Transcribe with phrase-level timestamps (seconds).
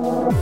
[0.00, 0.38] Hello,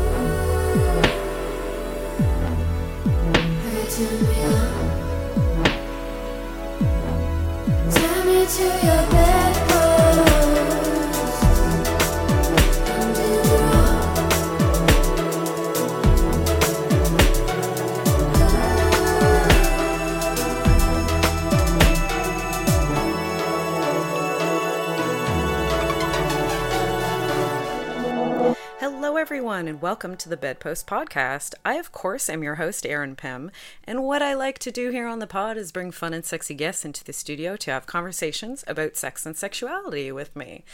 [29.37, 31.53] everyone, and welcome to the Bedpost Podcast.
[31.63, 33.51] I, of course, am your host, Erin Pym,
[33.85, 36.55] and what I like to do here on the pod is bring fun and sexy
[36.55, 40.65] guests into the studio to have conversations about sex and sexuality with me.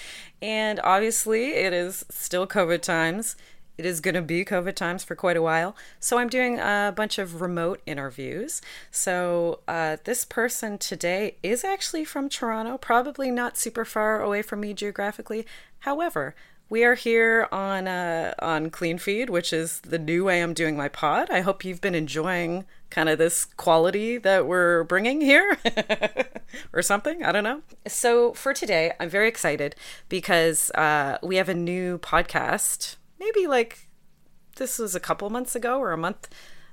[0.40, 3.34] And obviously, it is still COVID times.
[3.78, 5.74] It is going to be COVID times for quite a while.
[5.98, 8.62] So, I'm doing a bunch of remote interviews.
[8.92, 14.60] So, uh, this person today is actually from Toronto, probably not super far away from
[14.60, 15.46] me geographically.
[15.80, 16.36] However,
[16.72, 20.74] we are here on uh, on Clean Feed, which is the new way I'm doing
[20.74, 21.28] my pod.
[21.28, 25.58] I hope you've been enjoying kind of this quality that we're bringing here,
[26.72, 27.22] or something.
[27.22, 27.60] I don't know.
[27.86, 29.76] So for today, I'm very excited
[30.08, 32.96] because uh, we have a new podcast.
[33.20, 33.90] Maybe like
[34.56, 36.30] this was a couple months ago or a month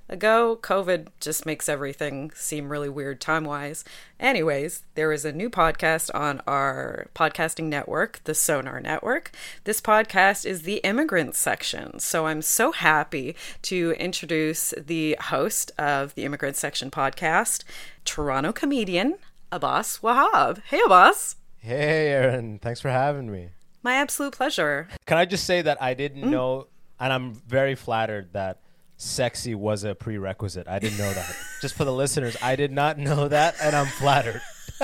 [0.09, 0.59] ago.
[0.61, 3.83] COVID just makes everything seem really weird time wise.
[4.19, 9.31] Anyways, there is a new podcast on our podcasting network, the Sonar Network.
[9.63, 11.99] This podcast is the immigrant section.
[11.99, 17.63] So I'm so happy to introduce the host of the immigrant section podcast,
[18.05, 19.15] Toronto comedian
[19.51, 20.61] Abbas Wahab.
[20.63, 21.35] Hey, Abbas.
[21.59, 22.59] Hey, Erin.
[22.59, 23.49] Thanks for having me.
[23.83, 24.87] My absolute pleasure.
[25.05, 26.29] Can I just say that I didn't mm.
[26.29, 26.67] know,
[26.99, 28.59] and I'm very flattered that
[28.99, 30.67] sexy was a prerequisite.
[30.67, 31.35] I didn't know that.
[31.61, 34.41] just for the listeners, I did not know that, and I'm flattered.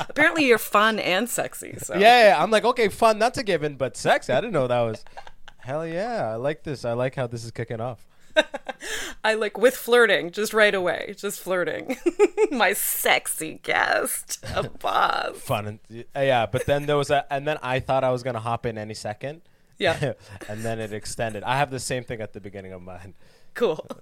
[0.00, 1.76] Apparently, you're fun and sexy.
[1.78, 1.94] So.
[1.94, 4.80] Yeah, yeah, I'm like, okay, fun, that's a given, but sexy, I didn't know that
[4.80, 5.04] was.
[5.58, 6.84] Hell yeah, I like this.
[6.84, 8.06] I like how this is kicking off.
[9.22, 11.96] I like with flirting, just right away, just flirting.
[12.50, 15.38] My sexy guest, Abbas.
[15.38, 16.44] Fun, and, uh, yeah.
[16.46, 18.92] But then there was a, and then I thought I was gonna hop in any
[18.92, 19.42] second.
[19.78, 20.14] Yeah.
[20.48, 21.42] and then it extended.
[21.44, 23.14] I have the same thing at the beginning of mine.
[23.54, 23.86] Cool.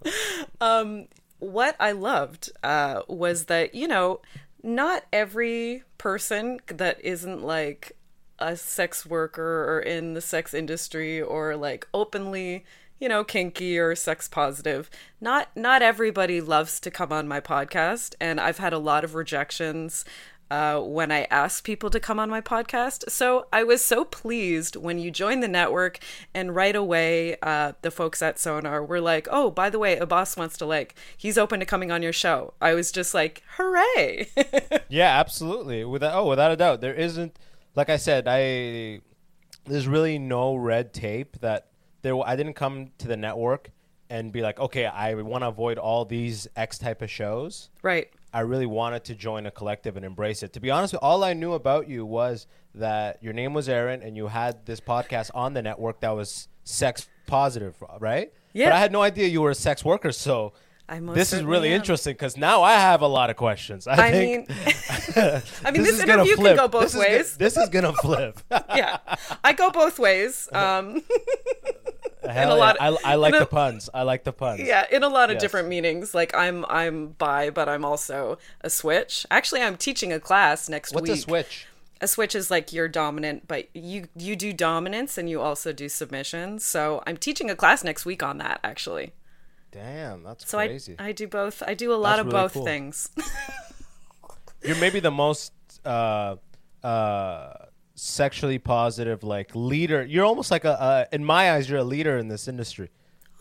[0.61, 1.09] Um,
[1.41, 4.21] what I loved uh, was that, you know,
[4.63, 7.97] not every person that isn't like
[8.39, 12.65] a sex worker or in the sex industry or like openly
[13.01, 14.89] you know kinky or sex positive
[15.21, 19.15] not not everybody loves to come on my podcast and i've had a lot of
[19.15, 20.05] rejections
[20.53, 23.09] uh, when I asked people to come on my podcast.
[23.11, 25.99] So I was so pleased when you joined the network,
[26.35, 30.37] and right away, uh, the folks at Sonar were like, "Oh, by the way, Abbas
[30.37, 34.29] wants to like, he's open to coming on your show." I was just like, "Hooray!"
[34.91, 35.87] yeah, absolutely.
[35.87, 37.39] Without oh, without a doubt, there isn't.
[37.75, 39.01] Like I said, I
[39.65, 41.69] there's really no red tape that
[42.03, 42.15] there.
[42.23, 43.71] I didn't come to the network
[44.11, 47.71] and be like, okay, I want to avoid all these X type of shows.
[47.81, 48.11] right.
[48.33, 50.53] I really wanted to join a collective and embrace it.
[50.55, 54.17] To be honest, all I knew about you was that your name was Erin and
[54.17, 58.33] you had this podcast on the network that was sex positive, right?
[58.55, 58.67] Yeah.
[58.67, 60.55] But I had no idea you were a sex worker, so
[60.89, 61.77] I this is really am.
[61.77, 63.87] interesting because now I have a lot of questions.
[63.87, 64.59] I, I think mean,
[65.65, 67.37] I mean, this, is gonna interview can go both This is ways.
[67.37, 68.41] this is gonna flip.
[68.51, 68.99] yeah,
[69.45, 70.49] I go both ways.
[70.53, 71.03] Um,
[72.29, 73.89] Hell a lot of- I, I like a- the puns.
[73.93, 74.61] I like the puns.
[74.61, 75.43] yeah, in a lot of Yes.
[75.43, 76.15] different meanings.
[76.15, 79.27] Like I'm, I'm bi, but I'm also a switch.
[79.31, 81.11] Actually, I'm teaching a class next What's week.
[81.11, 81.67] What's a switch?
[82.01, 85.89] A switch is like you're dominant, but you you do dominance and you also do
[85.89, 86.59] submission.
[86.59, 89.13] So I'm teaching a class next week on that actually.
[89.71, 90.79] Damn, that's So I.
[90.99, 91.63] I do both.
[91.67, 92.65] I do a lot That's of really both cool.
[92.65, 93.09] things.
[94.65, 95.53] You're maybe the most
[95.85, 96.37] uh,
[96.85, 97.53] uh,
[97.95, 100.05] sexually positive, like leader.
[100.05, 102.91] You're almost like a, uh, in my eyes, you're a leader in this industry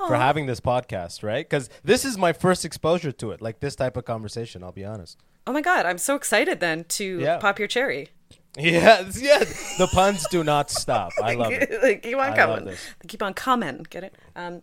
[0.07, 1.47] for having this podcast, right?
[1.47, 4.63] Because this is my first exposure to it, like this type of conversation.
[4.63, 5.17] I'll be honest.
[5.47, 7.37] oh my god, I'm so excited then to Yeah.
[7.37, 8.09] pop your cherry.
[8.57, 9.39] Yeah, yeah.
[9.77, 11.13] The puns do not stop.
[11.23, 11.71] I love it.
[11.81, 12.75] like, keep on I coming.
[13.07, 13.85] Keep on coming.
[13.89, 14.15] Get it?
[14.35, 14.59] Um,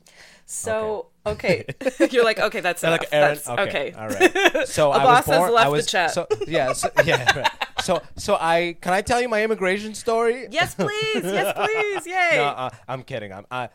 [0.51, 1.67] so okay,
[2.11, 3.01] you're like okay, that's They're enough.
[3.03, 3.35] like Erin.
[3.35, 3.93] that's, okay, okay.
[3.93, 4.67] all right.
[4.67, 5.53] So I Abbas was has born.
[5.53, 6.11] left I the was chat.
[6.13, 7.39] so yeah, so, yeah.
[7.39, 7.51] Right.
[7.83, 10.49] So so I can I tell you my immigration story?
[10.51, 11.23] Yes, please.
[11.23, 12.07] Yes, please.
[12.07, 12.37] Yay.
[12.37, 13.31] No, uh, I'm kidding.
[13.31, 13.69] I'm I,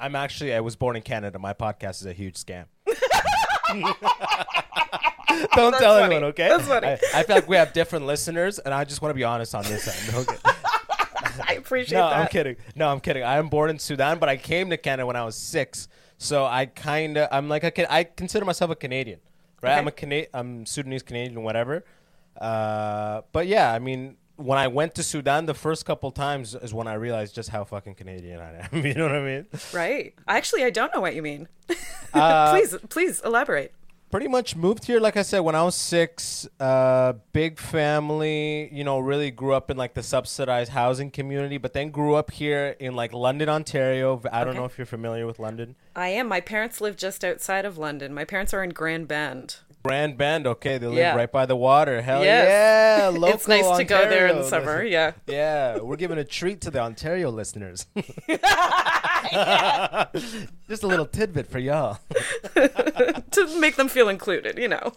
[0.00, 1.38] I'm actually I was born in Canada.
[1.38, 2.64] My podcast is a huge scam.
[5.54, 6.04] Don't That's tell funny.
[6.16, 6.48] anyone, okay?
[6.48, 6.86] That's funny.
[6.88, 9.54] I, I feel like we have different listeners, and I just want to be honest
[9.54, 10.16] on this end.
[10.16, 10.36] Okay?
[11.46, 12.16] I appreciate No, that.
[12.18, 12.56] I'm kidding.
[12.74, 13.22] No, I'm kidding.
[13.22, 15.88] I am born in Sudan, but I came to Canada when I was six.
[16.18, 19.20] So I kind of, I'm like a, I consider myself a Canadian,
[19.62, 19.72] right?
[19.72, 19.78] Okay.
[19.78, 21.84] I'm a Cana- I'm Sudanese Canadian, whatever.
[22.40, 26.72] Uh, but yeah, I mean, when I went to Sudan the first couple times is
[26.74, 28.84] when I realized just how fucking Canadian I am.
[28.86, 29.46] you know what I mean?
[29.72, 30.14] Right.
[30.28, 31.48] Actually, I don't know what you mean.
[32.14, 33.72] Uh, please, please elaborate.
[34.16, 38.82] Pretty much moved here like i said when i was six uh big family you
[38.82, 42.74] know really grew up in like the subsidized housing community but then grew up here
[42.80, 44.58] in like london ontario i don't Okay.
[44.58, 46.28] know if you're familiar with london I am.
[46.28, 48.12] My parents live just outside of London.
[48.12, 49.56] My parents are in Grand Bend.
[49.86, 51.14] Grand bend okay they live Yeah.
[51.14, 52.48] right by the water hell Yes.
[52.48, 54.82] yeah local it's nice to go there in the summer.
[54.82, 55.12] Yeah.
[55.26, 57.86] yeah we're giving a treat to the ontario listeners
[60.68, 61.98] just a little tidbit for y'all
[62.54, 64.92] to make them feel included, you know.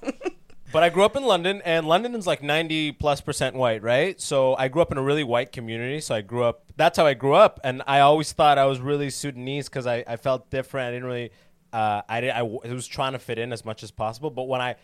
[0.71, 4.21] But I grew up in London, and London is like 90 plus percent white, right?
[4.21, 5.99] So I grew up in a really white community.
[5.99, 7.59] So I grew up, that's how I grew up.
[7.63, 10.89] And I always thought I was really Sudanese because I, I felt different.
[10.89, 11.31] I didn't really,
[11.73, 14.29] uh, I, did, I w- I was trying to fit in as much as possible.
[14.31, 14.75] But when I,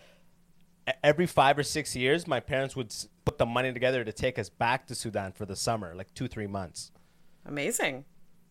[1.03, 4.37] every five or six years, my parents would s- put the money together to take
[4.37, 6.91] us back to Sudan for the summer, like two, three months.
[7.45, 8.05] Amazing.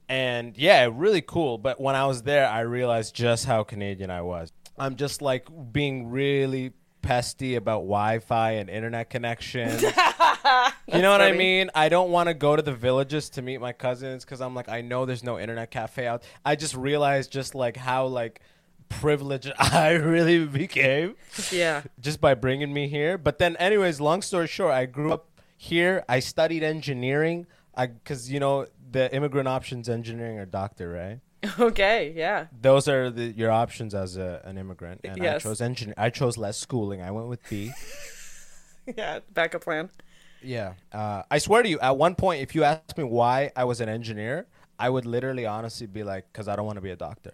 [0.09, 1.59] And yeah, really cool.
[1.59, 4.53] But when I was there, I realized just how Canadian I was.
[4.77, 6.73] I'm just like being really
[7.03, 9.83] pesty about Wi-Fi and internet connections.
[10.87, 11.71] you know what I mean?
[11.75, 14.69] I don't want to go to the villages to meet my cousins because I'm like,
[14.69, 16.23] I know there's no internet cafe out.
[16.45, 18.41] I just realized just like how like
[18.89, 21.17] privileged I really became
[21.51, 21.83] Yeah.
[22.01, 23.17] just by bringing me here.
[23.19, 26.05] But then, anyways, long story short, I grew up here.
[26.09, 27.47] I studied engineering.
[27.75, 31.21] I because you know the immigrant options engineering or doctor, right?
[31.61, 32.13] Okay.
[32.17, 32.47] Yeah.
[32.59, 35.01] Those are the, your options as a, an immigrant.
[35.05, 35.95] And I chose engineer.
[35.99, 37.03] I chose less schooling.
[37.03, 37.73] I went with B.
[38.99, 39.21] Yeah.
[39.33, 39.89] Backup plan.
[40.45, 40.75] Yeah.
[40.93, 43.81] Uh, I swear to you, at one point, if you asked me why I was
[43.81, 44.47] an engineer,
[44.79, 47.33] I would literally, honestly, be like, because I don't want to be a doctor.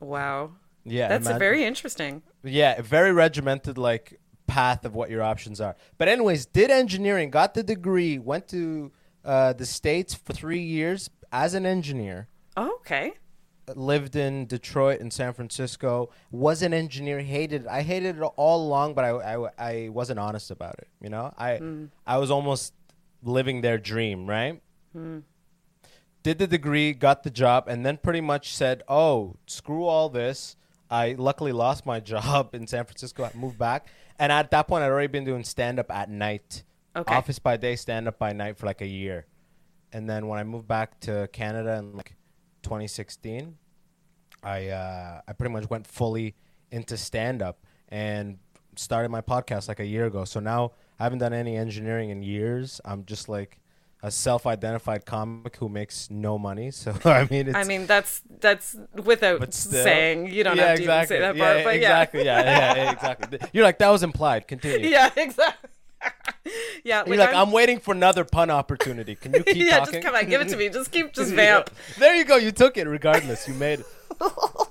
[0.00, 0.52] Wow.
[0.84, 2.22] Yeah, That's a imagine- very interesting.
[2.42, 5.76] Yeah, very regimented like path of what your options are.
[5.98, 8.92] But anyways, did engineering, got the degree, went to
[9.24, 12.28] uh, the states for three years as an engineer.
[12.56, 13.12] Oh, okay.
[13.74, 16.10] Lived in Detroit and San Francisco.
[16.30, 17.20] Was an engineer.
[17.20, 17.62] Hated.
[17.62, 17.68] it.
[17.68, 20.88] I hated it all along, but I, I, I wasn't honest about it.
[21.00, 21.84] You know, I hmm.
[22.06, 22.74] I was almost
[23.22, 24.60] living their dream, right?
[24.92, 25.20] Hmm.
[26.22, 30.56] did the degree, got the job, and then pretty much said, "Oh, screw all this."
[30.90, 33.24] I luckily lost my job in San Francisco.
[33.24, 33.86] I moved back,
[34.18, 36.64] and at that point, I'd already been doing stand up at night,
[36.94, 37.14] Okay.
[37.14, 39.24] office by day, stand up by night for like a year,
[39.92, 42.14] and then when I moved back to Canada in like
[42.62, 43.56] 2016,
[44.42, 46.34] I uh, I pretty much went fully
[46.70, 48.38] into stand up and
[48.76, 50.24] started my podcast like a year ago.
[50.24, 52.80] So now I haven't done any engineering in years.
[52.84, 53.58] I'm just like
[54.02, 56.70] a self-identified comic who makes no money.
[56.82, 60.32] So I mean, it's, I mean, that's that's without still, saying.
[60.32, 61.16] You don't yeah, have to exactly.
[61.16, 62.24] even say that yeah, part, but exactly.
[62.24, 63.38] Yeah, yeah, yeah, exactly.
[63.52, 64.48] You're like that was implied.
[64.48, 64.88] Continue.
[64.88, 65.70] yeah, yeah, exactly.
[66.84, 69.14] yeah, You're like, I'm, waiting for another pun opportunity.
[69.14, 69.94] Can you keep yeah, talking?
[69.94, 70.68] just come on, give it to me.
[70.68, 71.36] Just keep, just Yeah.
[71.36, 71.70] vamp.
[71.98, 72.36] There you go.
[72.36, 73.46] You took it regardless.
[73.46, 73.86] You made it.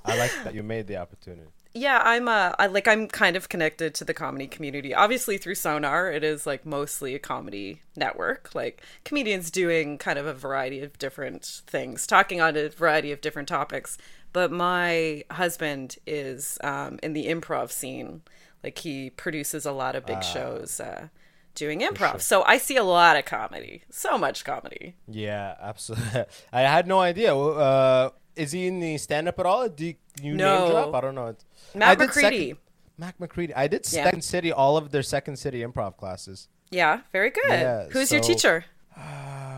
[0.06, 1.48] I like that you made the opportunity.
[1.74, 4.94] Yeah, I'm uh I like I'm kind of connected to the comedy community.
[4.94, 8.54] Obviously through Sonar, it is like mostly a comedy network.
[8.54, 13.22] Like comedians doing kind of a variety of different things, talking on a variety of
[13.22, 13.98] different topics.
[14.34, 18.22] But my husband is um in the improv scene.
[18.64, 21.08] Like he produces a lot of big shows uh
[21.56, 22.22] doing improv.
[22.22, 23.84] So I see a lot of comedy.
[23.90, 24.96] So much comedy.
[25.08, 26.24] Yeah, absolutely.
[26.54, 27.36] I had no idea.
[27.36, 29.68] Uh, is he in the stand up at all?
[29.70, 30.64] Do you, you No.
[30.64, 30.96] name drop?
[30.96, 31.28] I don't know.
[31.30, 32.48] It's- Matt I did McCready.
[32.50, 32.58] Second,
[32.98, 33.54] Mac McCready.
[33.56, 34.04] I did Yeah.
[34.06, 36.48] Second City, all of their Second City improv classes.
[36.70, 37.44] Yeah, very good.
[37.50, 38.66] Yeah, Who's your teacher?
[38.98, 39.51] Ah,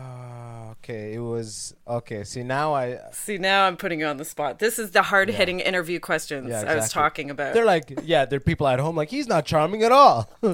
[0.84, 2.24] okay, it was okay.
[2.24, 4.58] See now I See, now I'm putting you on the spot.
[4.58, 7.54] This is the hard hitting interview questions Yeah, I was talking about.
[7.54, 10.28] they're like yeah, they're people at home like he's not charming at all.
[10.42, 10.50] he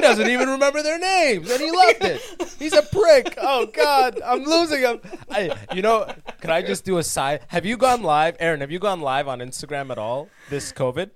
[0.00, 2.20] doesn't even remember their names, and he loved it.
[2.58, 3.34] He's a prick.
[3.40, 5.00] Oh God, I'm losing him.
[5.30, 7.40] I, you know, can I just do a side?
[7.48, 8.60] Have you gone live, Erin?
[8.60, 11.10] Have you gone live on Instagram at all this COVID?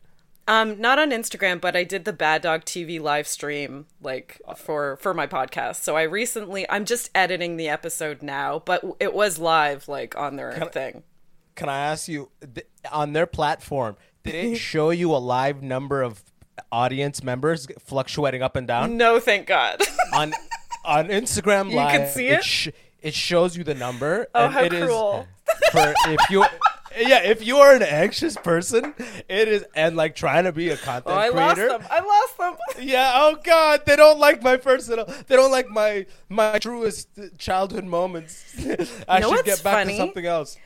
[0.48, 4.96] Um, not on Instagram, but I did the Bad Dog TV live stream like for
[4.96, 5.82] for my podcast.
[5.82, 10.36] So I recently, I'm just editing the episode now, but it was live like on
[10.36, 11.02] their thing.
[11.54, 13.96] Can I ask you th- on their platform?
[14.24, 16.22] Did it show you a live number of
[16.72, 18.96] audience members fluctuating up and down?
[18.96, 19.82] No, thank God.
[20.14, 20.32] on
[20.84, 22.42] on Instagram You Live, can see it?
[22.42, 22.68] sh-
[23.02, 24.28] it shows you the number.
[24.34, 25.28] Oh, and how it is cruel.
[25.72, 26.44] for if you.
[26.96, 28.94] Yeah, if you are an anxious person,
[29.28, 31.82] it is and like trying to be a content oh, I lost them.
[31.90, 32.54] I lost them.
[32.86, 33.12] Yeah.
[33.14, 35.04] Oh God, they don't like my personal.
[35.26, 38.54] They don't like my my truest childhood moments.
[39.08, 39.94] I know should get back funny?
[39.94, 40.56] to something else.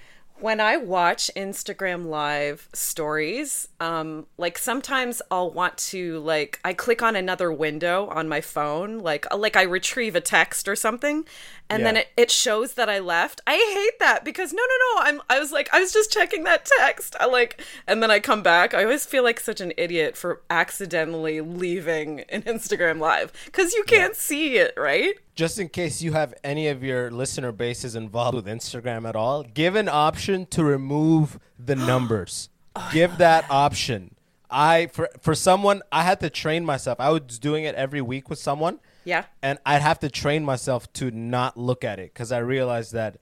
[0.42, 7.00] When I watch Instagram live stories, um, like sometimes I'll want to like I click
[7.00, 11.24] on another window on my phone, like like I retrieve a text or something,
[11.70, 13.40] and then it, it shows that I left.
[13.46, 16.42] I hate that because no no no, I'm I was like I was just checking
[16.44, 17.14] that text.
[17.20, 18.74] I like and then I come back.
[18.74, 23.84] I always feel like such an idiot for accidentally leaving an Instagram live because you
[23.84, 25.14] can't see it, right?
[25.34, 29.42] Just in case you have any of your listener bases involved with Instagram at all,
[29.42, 32.50] give an option to remove the numbers.
[32.76, 34.14] Oh, give that option.
[34.50, 37.00] I for for someone I had to train myself.
[37.00, 38.80] I was doing it every week with someone.
[39.04, 39.24] Yeah.
[39.42, 43.16] And I'd have to train myself to not look at it because I realized that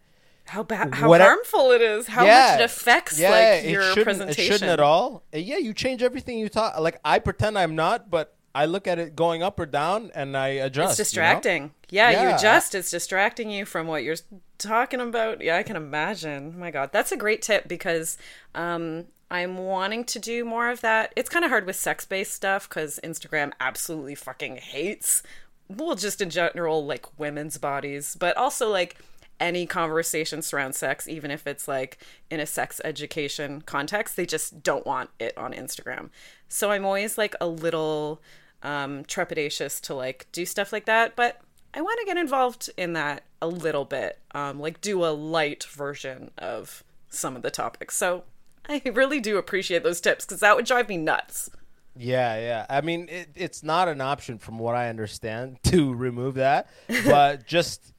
[0.47, 3.64] How bad, how What I- harmful it is, how yeah, much it affects yeah, like
[3.71, 4.43] your shouldn't- presentation.
[4.45, 5.23] It shouldn't at all.
[5.33, 6.79] Yeah, you change everything you talk.
[6.81, 10.37] Like I pretend I'm not, but I look at it going up or down, and
[10.37, 10.99] I adjust.
[10.99, 11.26] It's you know?
[11.26, 11.73] distracting.
[11.88, 12.75] Yeah, you adjust.
[12.75, 14.16] It's distracting you from what you're
[14.59, 15.40] talking about.
[15.40, 16.59] Yeah, I can imagine.
[16.59, 18.19] My God, that's a great tip because
[18.54, 21.12] um, I'm wanting to do more of that.
[21.14, 25.23] It's kind of hard with sex based stuff because Instagram absolutely fucking hates,
[25.69, 28.97] well, just in general, like women's bodies, but also like
[29.38, 31.99] any conversation surround sex, even if it's like
[32.30, 36.11] in a sex education context, they just don't want it on Instagram.
[36.49, 38.21] So I'm always like a little
[38.62, 41.40] um, trepidatious to like do stuff like that, but
[41.73, 45.64] I want to get involved in that a little bit, um, like do a light
[45.64, 47.97] version of some of the topics.
[47.97, 48.25] So
[48.69, 51.50] I really do appreciate those tips because that would drive me nuts.
[51.97, 52.67] Yeah, yeah.
[52.71, 56.69] I mean, it, it's not an option from what I understand to remove that,
[57.05, 57.93] but just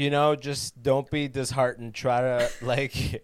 [0.00, 1.94] you know, just don't be disheartened.
[1.94, 3.22] Try to like,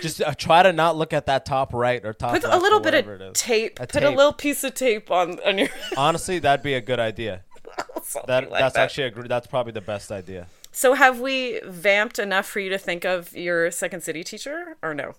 [0.00, 2.32] just uh, try to not look at that top right or top.
[2.32, 3.78] Put a little bit of tape.
[3.78, 5.68] A put a little piece of tape on on your.
[5.98, 7.44] Honestly, that'd be a good idea.
[8.26, 8.82] That like that's that.
[8.82, 10.46] actually a gr- that's probably the best idea.
[10.70, 14.92] So have we vamped enough for you to think of your second city teacher or
[14.94, 15.14] no?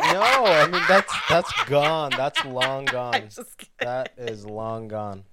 [0.00, 2.12] No, I mean that's that's gone.
[2.16, 3.28] That's long gone.
[3.80, 5.24] That is long gone.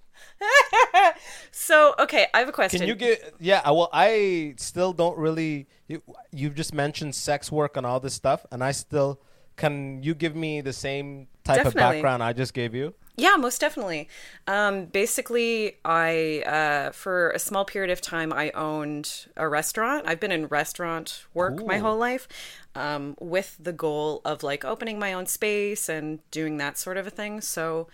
[1.56, 2.80] So okay, I have a question.
[2.80, 3.36] Can you get?
[3.40, 5.68] Yeah, well, I still don't really.
[5.88, 9.22] You, you've just mentioned sex work and all this stuff, and I still.
[9.56, 12.96] Can you give me the same type of background I just gave you?
[13.16, 14.10] Yeah, most definitely.
[14.48, 20.06] Um, basically, I uh, for a small period of time I owned a restaurant.
[20.08, 22.28] I've been in restaurant work my whole life,
[22.74, 27.06] um, with the goal of like opening my own space and doing that sort of
[27.06, 27.42] a thing.
[27.42, 27.88] So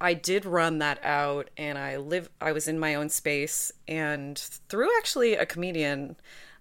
[0.00, 2.28] I did run that out, and I live.
[2.40, 6.16] I was in my own space, and through actually a comedian,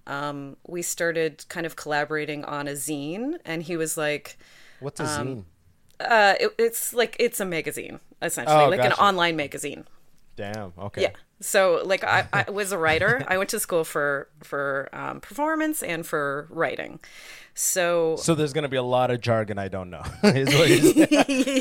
[0.07, 4.37] um, we started kind of collaborating on a zine, and he was like
[4.79, 5.45] What's a zine?
[5.99, 9.85] uh it, it's like it's a magazine essentially Oh, like an online magazine
[10.35, 10.73] Damn.
[10.77, 11.01] Okay.
[11.01, 11.09] yeah
[11.39, 15.83] so like I, I was a writer i went to school for for um, performance
[15.83, 16.99] and for writing
[17.55, 20.01] so So there's gonna be a lot of jargon I don't know.
[20.23, 21.05] is what you're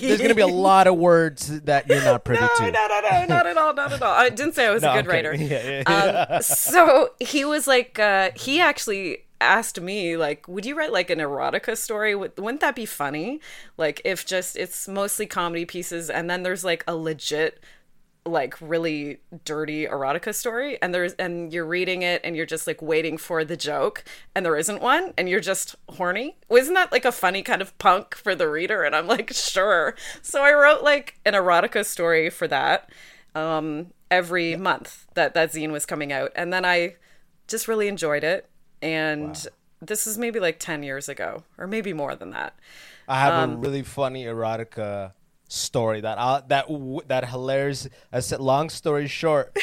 [0.01, 2.73] there's gonna be a lot of words that you're not privy no, to.
[2.73, 4.15] no, no, no, not at all, not at all.
[4.15, 5.35] I didn't say I was No, a good writer.
[5.35, 6.25] Yeah, yeah, yeah.
[6.37, 11.11] Um, so he was like, uh, he actually asked me, like, would you write like
[11.11, 12.15] an erotica story?
[12.15, 13.41] Wouldn't that be funny?
[13.77, 17.63] Like, if just it's mostly comedy pieces, and then there's like a legit
[18.25, 22.81] like really dirty erotica story and there's and you're reading it and you're just like
[22.81, 26.37] waiting for the joke and there isn't one and you're just horny.
[26.49, 28.85] Wasn't that like a funny kind of punk for the reader?
[28.85, 29.97] And i'm like sure.
[30.23, 32.91] So i wrote like an erotica story for that
[33.35, 36.31] um every month that that zine was coming out.
[36.37, 36.95] And then i
[37.49, 38.49] just really enjoyed it.
[38.81, 39.47] And
[39.81, 42.55] this is maybe like 10 years ago or maybe more than that.
[43.09, 45.13] I have Um, a really funny erotica
[45.53, 47.89] story that I, that w- that hilarious.
[48.13, 49.57] I said, long story short,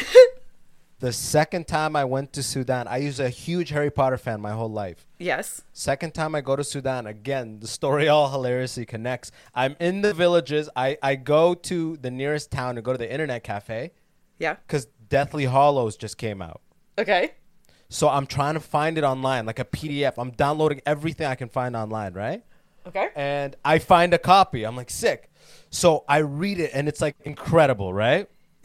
[0.99, 4.51] the second time I went to Sudan, I was a huge Harry Potter fan my
[4.51, 5.07] whole life.
[5.17, 9.31] yes Second time I go to Sudan, again, the story all hilariously connects.
[9.55, 10.69] I'm in the villages.
[10.75, 13.91] I, I go to the nearest town to go to the internet cafe
[14.37, 16.61] yeah because Deathly Hallows just came out.
[16.99, 17.31] okay
[17.89, 20.13] So I'm trying to find it online, like a PDF.
[20.17, 22.43] I'm downloading everything I can find online, right?
[22.87, 24.63] Okay and I find a copy.
[24.63, 25.29] I'm like sick.
[25.69, 28.27] So I read it and it's like incredible, right?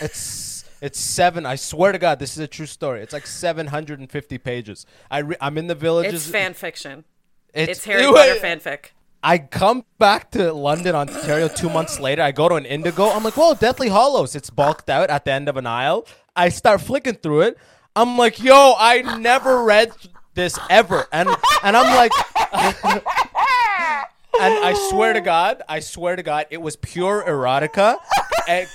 [0.00, 1.44] it's it's seven.
[1.44, 3.02] I swear to God, this is a true story.
[3.02, 4.86] It's like 750 pages.
[5.10, 6.26] I re- I'm in the villages.
[6.26, 7.04] it's fan fiction
[7.52, 8.90] It's, It's Harry Ew, Potter fanfic.
[9.20, 12.22] I come back to London, Ontario, two months later.
[12.22, 13.08] I go to an Indigo.
[13.08, 14.36] I'm like, whoa, Deathly Hallows.
[14.36, 16.06] It's bulked out at the end of an aisle.
[16.36, 17.58] I start flicking through it.
[17.96, 19.90] I'm like, yo, I never read
[20.34, 21.28] this ever, and
[21.64, 22.12] and I'm like,
[24.40, 27.98] and I swear to God, I swear to God, it was pure erotica.
[28.48, 28.66] And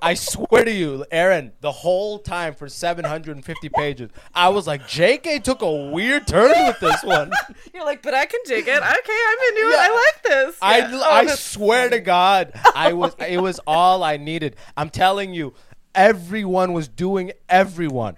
[0.00, 5.42] I swear to you, Erin, the whole time for 750 pages, I was like, JK
[5.42, 7.32] took a weird turn with this one.
[7.74, 8.70] You're like, but I can dig it.
[8.70, 9.78] Okay, I'm into it.
[9.78, 10.58] I like this.
[10.62, 10.90] I, Yeah.
[10.92, 14.56] Oh, I Oh, that's swear to God, I was it was all I needed.
[14.76, 15.54] I'm telling you,
[15.94, 18.16] everyone was doing everyone.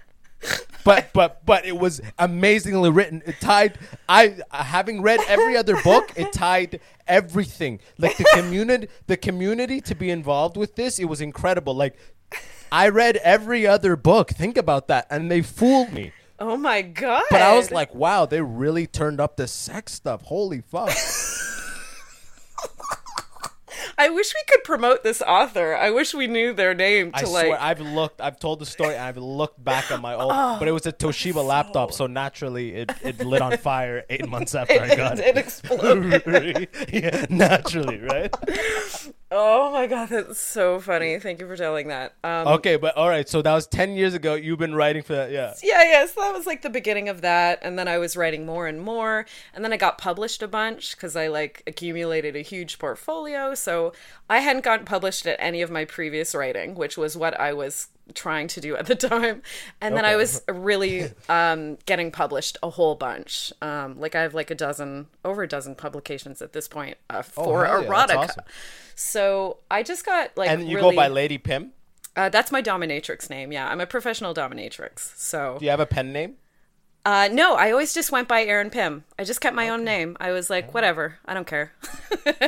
[0.83, 3.21] But but but it was amazingly written.
[3.25, 3.77] It tied
[4.09, 7.79] I having read every other book, it tied everything.
[7.97, 11.75] Like the community the community to be involved with this, it was incredible.
[11.75, 11.97] Like
[12.71, 14.29] I read every other book.
[14.29, 15.07] Think about that.
[15.09, 16.13] And they fooled me.
[16.39, 17.23] Oh my god.
[17.29, 20.23] But I was like, wow, they really turned up the sex stuff.
[20.23, 20.89] Holy fuck.
[24.01, 25.75] I wish we could promote this author.
[25.75, 27.45] I wish we knew their name to I like.
[27.45, 30.55] swear, I've looked, I've told the story, and I've looked back at my old, oh,
[30.57, 34.55] but it was a Toshiba laptop, so naturally it, it lit on fire eight months
[34.59, 35.37] after I got it it.
[35.37, 36.69] exploded.
[36.91, 38.33] yeah, naturally, right?
[39.31, 41.17] oh my god, that's so funny.
[41.19, 42.13] Thank you for telling that.
[42.23, 44.35] Um, Okay, but all right, so that was 10 years ago.
[44.35, 45.53] You've been writing for that, yeah.
[45.63, 46.05] Yeah, yeah.
[46.05, 48.81] So that was like the beginning of that, and then I was writing more and
[48.81, 53.55] more, and then I got published a bunch because I like accumulated a huge portfolio.
[53.55, 53.93] So
[54.29, 57.87] I hadn't gotten published at any of my previous writing, which was what I was
[58.13, 59.41] trying to do at the time,
[59.79, 63.53] and then I was really um, getting published a whole bunch.
[63.61, 67.21] Um, like I have like a dozen, over a dozen publications at this point uh,
[67.21, 68.15] for Oh, yeah, erotica.
[68.17, 68.43] awesome.
[68.95, 71.71] So I just got like And you really, go by Lady Pym?
[72.15, 73.51] uh, that's my dominatrix name.
[73.51, 75.15] Yeah, I'm a professional dominatrix.
[75.17, 76.35] So Do you have a pen name?
[77.03, 79.05] Uh, no, I always just went by Erin Pym.
[79.17, 80.15] I just kept my own name.
[80.19, 81.73] I was like, whatever, I don't care.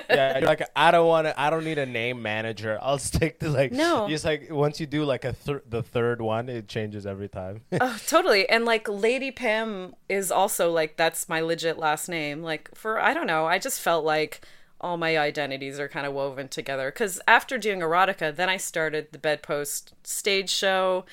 [0.10, 1.39] Yeah, you're like I don't want to.
[1.39, 2.77] I don't need a name manager.
[2.79, 4.07] I'll stick to like No.
[4.07, 7.62] Just like once you do like a thir- the third one, it changes every time.
[7.81, 8.48] oh, totally.
[8.48, 12.43] And like Lady Pym is also like that's my legit last name.
[12.43, 14.41] Like for I don't know, I just felt like
[14.79, 16.91] all my identities are kind of woven together.
[16.91, 21.05] Because after doing erotica, then I started the Bedpost stage show.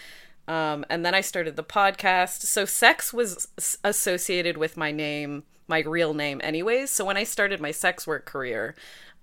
[0.51, 2.43] Um, and then I started the podcast.
[2.43, 3.47] So sex was
[3.85, 6.91] associated with my name, my real name, anyways.
[6.91, 8.75] So when I started my sex work career,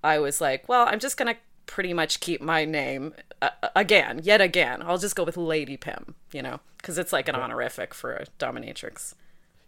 [0.01, 4.21] I was like, well, I'm just going to pretty much keep my name uh, again,
[4.23, 4.81] yet again.
[4.81, 8.25] I'll just go with Lady Pym, you know, because it's like an honorific for a
[8.39, 9.13] dominatrix.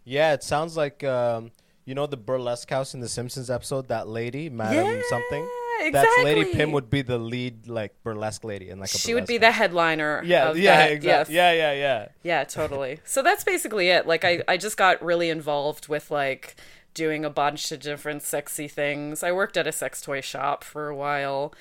[0.04, 1.50] yeah, it sounds like um,
[1.84, 3.88] you know the burlesque house in the Simpsons episode.
[3.88, 5.46] That lady, Madam Yeah, something.
[5.92, 6.58] That's Lady exactly.
[6.58, 9.50] Pym would be the lead like burlesque lady and like a She would be the
[9.52, 10.22] headliner.
[10.24, 10.92] yeah of yeah that.
[10.92, 11.52] exactly Yes.
[11.56, 12.08] yeah yeah yeah.
[12.22, 13.00] Yeah, totally.
[13.04, 14.06] So that's basically it.
[14.06, 16.56] Like I, I just got really involved with like
[16.92, 19.22] doing a bunch of different sexy things.
[19.22, 21.54] I worked at a sex toy shop for a while.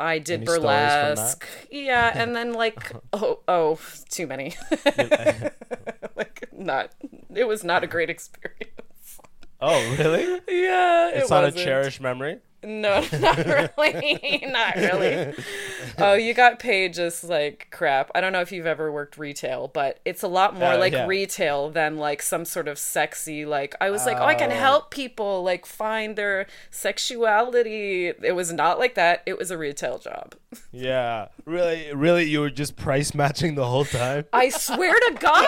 [0.00, 1.14] I did Any stories from that?
[1.16, 1.46] burlesque.
[1.70, 3.00] Yeah, and then like uh-huh.
[3.12, 4.56] oh oh too many.
[6.16, 6.92] like not
[7.34, 9.20] it was not a great experience.
[9.60, 10.24] Oh really?
[10.48, 11.64] Yeah, It's it not a wasn't.
[11.64, 12.38] cherished memory.
[12.62, 14.44] No, not really.
[14.46, 15.34] not really.
[15.98, 18.10] Oh, you got paid just like crap.
[18.14, 20.92] I don't know if you've ever worked retail, but it's a lot more Uh, like
[20.94, 21.06] yeah.
[21.06, 24.54] retail than like some sort of sexy like I was like, "Oh, I can Oh.
[24.54, 29.22] help people like find their sexuality." It was not like that.
[29.26, 30.34] It was a retail job.
[30.72, 34.24] Yeah, really, really, you were just price matching the whole time.
[34.32, 35.46] I swear to God.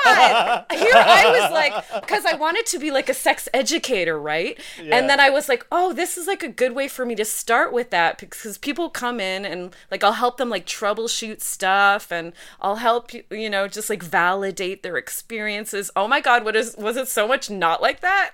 [0.71, 4.59] Here I was like, because I wanted to be like a sex educator, right?
[4.81, 4.97] Yeah.
[4.97, 7.25] And then I was like, oh, this is like a good way for me to
[7.25, 12.13] start with that because people come in and like I'll help them like troubleshoot stuff
[12.13, 15.91] and I'll help you, you know, just like validate their experiences.
[15.97, 18.33] Oh my God, what is was it so much not like that?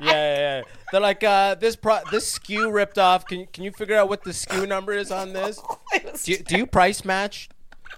[0.00, 0.62] yeah, yeah, yeah.
[0.92, 3.26] They're like, uh, this pro- this SKU ripped off.
[3.26, 5.60] Can you can you figure out what the SKU number is on this?
[6.24, 7.48] Do you, do you price match?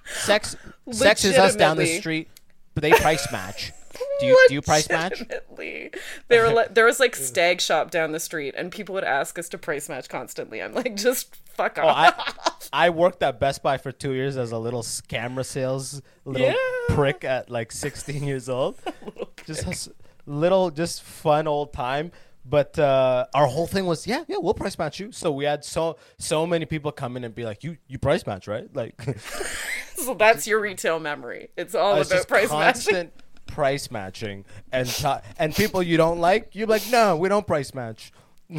[0.07, 0.57] Sex
[0.91, 2.01] sex is us down the Legitimately.
[2.01, 2.29] street,
[2.75, 3.73] but they price match.
[4.21, 5.21] Do you do you price match?
[5.21, 5.91] Legitimately.
[6.29, 9.39] There were like, there was like stag shop down the street, and people would ask
[9.39, 10.61] us to price match constantly.
[10.63, 12.61] I'm like, just fuck Oh, off.
[12.73, 16.01] I I worked at Best Buy for two years as a little s- camera sales
[16.25, 16.55] little Yeah.
[16.95, 18.79] prick at like 16 years old.
[19.47, 19.91] just
[20.27, 22.11] little, just fun old time.
[22.51, 25.13] But uh, our whole thing was, yeah, yeah, we'll price match you.
[25.13, 28.27] So we had so so many people come in and be like, you you price
[28.27, 28.69] match, right?
[28.75, 29.01] Like
[29.95, 31.51] so that's your retail memory.
[31.57, 32.65] It's all about just price matching.
[32.65, 33.13] constant
[33.47, 37.73] price matching and ta- and people you don't like, you're like, no, we don't price
[37.73, 38.13] match.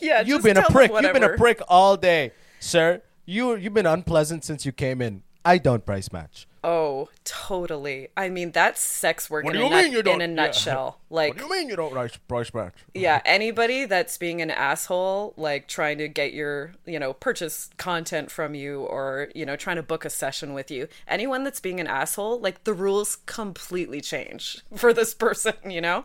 [0.00, 0.90] Yeah, You've been a prick.
[0.90, 3.02] You've been a prick all day, sir.
[3.24, 5.22] You you've been unpleasant since you came in.
[5.44, 6.48] I don't price match.
[6.64, 8.08] Oh, totally.
[8.16, 10.46] I mean, that's sex work in, a, you nut- mean you don't- in a yeah.
[10.46, 11.00] nutshell.
[11.10, 12.74] Like, What do you mean you don't price price match?
[12.94, 18.30] yeah, anybody that's being an asshole, like trying to get your, you know, purchase content
[18.30, 21.80] from you or, you know, trying to book a session with you, anyone that's being
[21.80, 26.04] an asshole, like the rules completely change for this person, you know?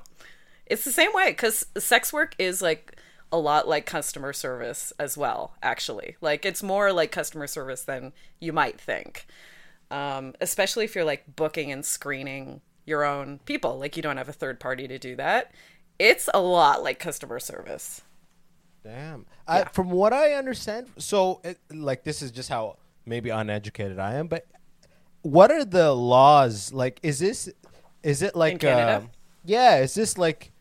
[0.65, 2.97] It's the same way because sex work is like
[3.31, 6.15] a lot like customer service as well, actually.
[6.19, 9.27] Like it's more like customer service than you might think.
[9.89, 13.78] Um, especially if you're like booking and screening your own people.
[13.78, 15.52] Like you don't have a third party to do that.
[16.00, 18.02] It's a lot like customer service.
[18.84, 19.26] Damn.
[19.47, 24.15] I, from what I understand, so it, like this is just how maybe uneducated I
[24.15, 24.45] am, but
[25.21, 26.71] what are the laws?
[26.71, 27.50] Like, is this,
[28.04, 29.02] is it like, uh,
[29.43, 30.52] yeah, is this like,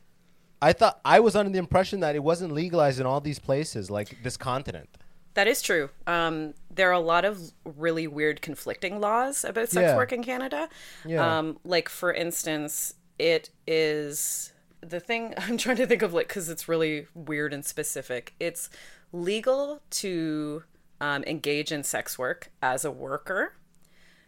[0.62, 3.90] I thought I was under the impression that it wasn't legalized in all these places,
[3.90, 4.88] like this continent.
[5.36, 5.90] That is true.
[6.06, 9.96] Um, there are a lot of really weird conflicting laws about sex Yeah.
[9.96, 10.68] work in Canada.
[11.04, 11.38] Yeah.
[11.38, 16.48] Um, like, for instance, it is the thing I'm trying to think of, like, because
[16.48, 18.32] it's really weird and specific.
[18.40, 18.70] It's
[19.12, 20.62] legal to
[21.02, 23.56] um, engage in sex work as a worker.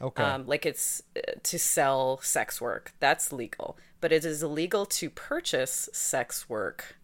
[0.00, 0.22] Okay.
[0.22, 2.92] Um, like it's uh, to sell sex work.
[3.00, 3.78] That's legal.
[4.02, 6.97] But it is illegal to purchase sex work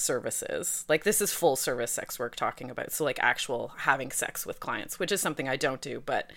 [0.00, 0.84] services.
[0.88, 2.92] Like this is full service sex work talking about.
[2.92, 6.32] So like actual having sex with clients, which is something I don't do, but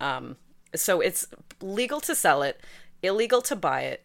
[0.00, 0.36] um
[0.74, 1.26] so it's
[1.60, 2.60] legal to sell it,
[3.02, 4.04] illegal to buy it,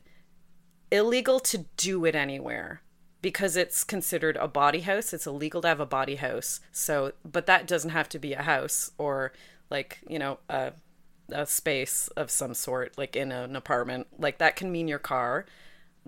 [0.91, 2.81] illegal to do it anywhere
[3.21, 5.13] because it's considered a body house.
[5.13, 6.59] It's illegal to have a body house.
[6.71, 9.31] So, but that doesn't have to be a house or
[9.69, 10.73] like, you know, a,
[11.29, 14.07] a space of some sort, like in an apartment.
[14.19, 15.45] Like that can mean your car.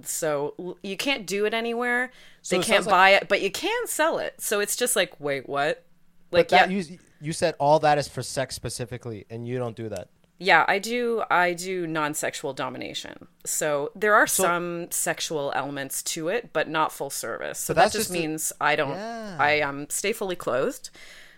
[0.04, 2.12] So you can't do it anywhere.
[2.42, 4.36] So they it can't sounds like- buy it, but you can sell it.
[4.42, 5.86] So it's just like, wait, what?
[6.32, 9.58] Like, but that yeah, you you said all that is for sex specifically, and you
[9.58, 10.10] don't do that.
[10.38, 11.24] Yeah, I do.
[11.32, 13.28] I do non-sexual domination.
[13.46, 17.58] So there are some sexual elements to it, but not full service.
[17.58, 18.90] So that just just means I don't.
[18.90, 19.38] Yeah.
[19.40, 20.90] I um stay fully clothed.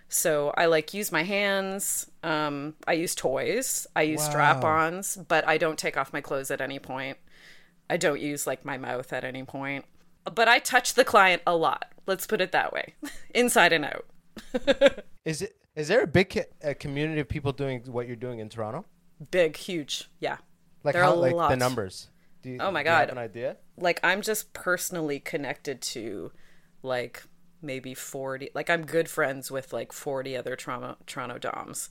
[0.10, 2.10] So I like use my hands.
[2.24, 3.86] Um, I use toys.
[3.96, 4.30] I use Wow.
[4.30, 7.18] strap-ons, but I don't take off my clothes at any point.
[7.90, 9.86] I don't use like my mouth at any point.
[10.34, 11.86] But I touch the client a lot.
[12.06, 12.96] Let's put it that way,
[13.34, 14.06] inside and out.
[15.26, 15.56] Is it?
[15.76, 18.86] Is there a big a community of people doing what you're doing in Toronto?
[19.32, 20.10] Big, huge.
[20.20, 20.38] Yeah.
[20.84, 21.16] Like There how?
[21.16, 22.10] Like the numbers?
[22.42, 23.12] Do you, Oh my do you have God.
[23.12, 23.58] an idea?
[23.78, 26.32] like I'm just personally connected to
[26.82, 27.24] like
[27.62, 31.90] maybe 40 like I'm good friends with like 40 other Toronto Toronto Doms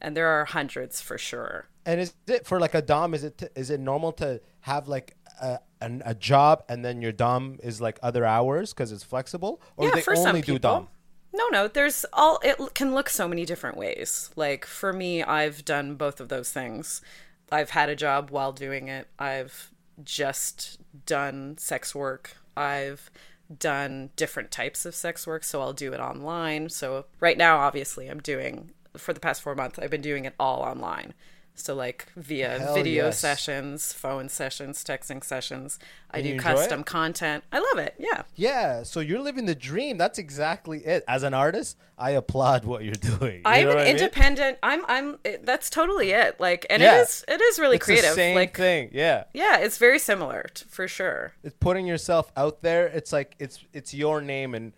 [0.00, 1.68] and there are hundreds for sure.
[1.86, 3.14] And is it for like a dom?
[3.14, 7.02] Is it t- is it normal to have like a an, a job and then
[7.02, 10.36] your dom is like other hours because it's flexible, or yeah, they for only some
[10.36, 10.58] do people.
[10.58, 10.88] dom?
[11.32, 14.30] No, no, there's all it can look so many different ways.
[14.36, 17.02] Like for me, I've done both of those things.
[17.50, 19.08] I've had a job while doing it.
[19.18, 22.36] I've just done sex work.
[22.56, 23.10] I've
[23.58, 26.68] done different types of sex work, so I'll do it online.
[26.70, 30.34] So right now obviously I'm doing for the past 4 months I've been doing it
[30.38, 31.14] all online.
[31.56, 33.20] So like via Hell video yes.
[33.20, 35.78] sessions, phone sessions, texting sessions.
[36.10, 36.54] I And do enjoy it?
[36.56, 37.44] custom content.
[37.52, 37.94] I love it.
[37.96, 38.22] Yeah.
[38.34, 39.96] Yeah, so you're living the dream.
[39.96, 41.04] That's exactly it.
[41.06, 43.36] As an artist, I applaud what you're doing.
[43.36, 43.96] You I'm an what I mean?
[43.96, 44.58] independent.
[44.64, 45.18] I'm I'm.
[45.24, 46.40] It, that's totally it.
[46.40, 46.98] Like, and Yeah.
[46.98, 48.10] it is it is really It's creative.
[48.10, 48.90] the same like, thing.
[48.92, 51.34] Yeah, yeah, it's very similar t- for sure.
[51.44, 52.88] it's putting yourself out there.
[52.88, 54.72] It's like it's it's your name and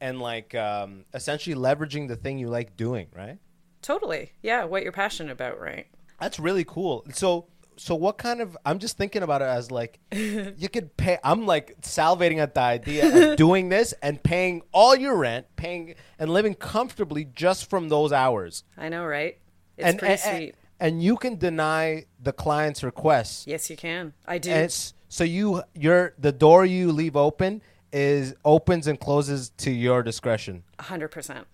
[0.00, 3.08] and like um, essentially leveraging the thing you like doing.
[3.14, 3.36] Right.
[3.82, 4.32] Totally.
[4.42, 5.88] Yeah, what you're passionate about, right?
[6.22, 7.04] That's really cool.
[7.12, 11.18] So so what kind of I'm just thinking about it as like you could pay
[11.24, 15.96] I'm like salivating at the idea of doing this and paying all your rent, paying
[16.20, 18.62] and living comfortably just from those hours.
[18.78, 19.38] I know, right?
[19.76, 20.54] It's and, pretty and, sweet.
[20.78, 23.46] and you can deny the client's requests.
[23.48, 24.12] yes, you can.
[24.24, 24.68] I do.
[25.08, 30.62] So you your the door you leave open is opens and closes to your discretion.
[30.78, 31.48] hundred percent.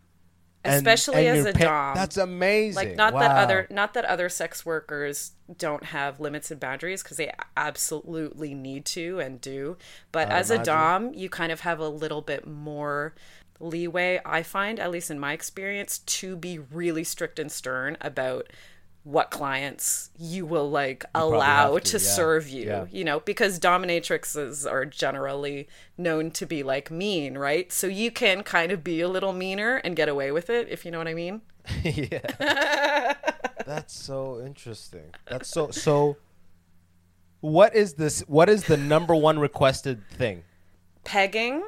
[0.69, 1.95] And- Especially and as a pa- dom.
[1.95, 2.75] That's amazing.
[2.77, 7.17] like not that other not that other sex workers don't have limits and boundaries because
[7.17, 9.77] they absolutely need to and do
[10.13, 13.15] but as a dom you kind of have a little bit more
[13.61, 18.47] leeway i find at least in my experience to be really strict and stern about
[19.09, 22.03] what clients you will like allow to, to, yeah.
[22.19, 22.85] serve you Yeah.
[22.91, 25.67] you know because dominatrixes are generally
[25.97, 29.77] known to be like mean right so you can kind of be a little meaner
[29.77, 31.41] and get away with it if you know what i mean
[31.85, 33.15] yeah.
[33.67, 35.13] That's so interesting.
[35.27, 36.17] That's so so
[37.41, 40.43] what is this what is the number one requested thing?
[41.05, 41.63] pegging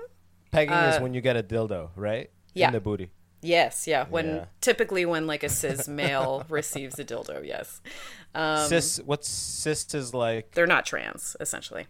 [0.50, 2.31] Pegging is Uh, when you get a dildo, right?
[2.55, 2.66] yeah.
[2.68, 3.11] In the booty.
[3.42, 4.44] Yes yeah when Yeah.
[4.61, 7.81] typically when like a cis male receives a dildo yes
[8.35, 11.87] um, cis what's cis is like they're not trans essentially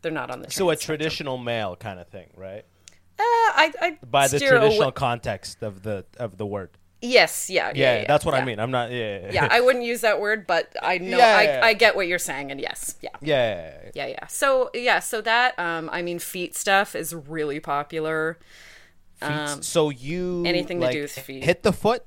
[0.00, 0.96] they're not on the so a spectrum.
[0.98, 2.64] traditional male kind of thing, right?
[3.18, 6.70] uh, I, I By the traditional away- context of the of the word.
[7.00, 8.34] yes yeah Yeah, yeah, yeah that's what.
[8.34, 8.58] I mean.
[8.58, 9.30] I'm not yeah.
[9.30, 11.20] yeah I wouldn't use that word but I know.
[11.20, 13.74] I, I get what you're saying and yes yeah yeah.
[13.94, 18.38] yeah yeah so yeah so that um i mean feet stuff is really popular.
[19.22, 21.44] Um, so you anything to like, do with feet.
[21.44, 22.04] Hit the foot,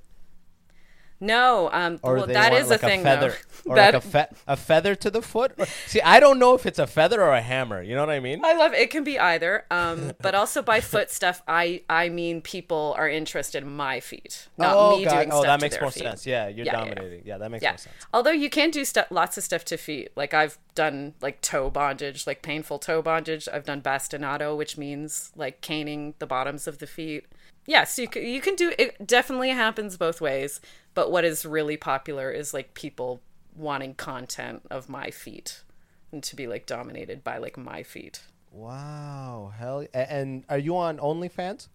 [1.20, 3.72] no, um, or well, that is like a thing feather, though.
[3.72, 5.54] or that, like a, fe- a feather to the foot.
[5.88, 7.82] See, I don't know if it's a feather or a hammer.
[7.82, 8.44] You know what I mean?
[8.44, 8.80] I love it.
[8.80, 9.66] it can be either.
[9.72, 14.50] Um, but also by foot stuff, I I mean people are interested in my feet,
[14.58, 15.16] not oh, me God.
[15.16, 16.04] doing oh, stuff that to makes their more feet.
[16.04, 16.28] sense.
[16.28, 16.96] Yeah, you're Yeah, yeah, yeah.
[16.96, 17.22] dominating.
[17.26, 17.72] Yeah, that makes Yeah.
[17.72, 17.96] more sense.
[18.14, 20.10] Although you can do stuff, lots of stuff to feet.
[20.16, 23.48] Like I've done like toe bondage, like painful toe bondage.
[23.52, 27.26] I've done bastinado, which means like caning the bottoms of the feet.
[27.66, 29.06] Yeah, so you can, you can do it.
[29.08, 30.60] Definitely happens both ways.
[30.94, 33.22] But what is really popular is like people
[33.56, 35.64] wanting content of my feet
[36.12, 38.22] and to be like dominated by like my feet.
[38.52, 39.86] Wow, hell!
[39.94, 41.68] And are you on OnlyFans?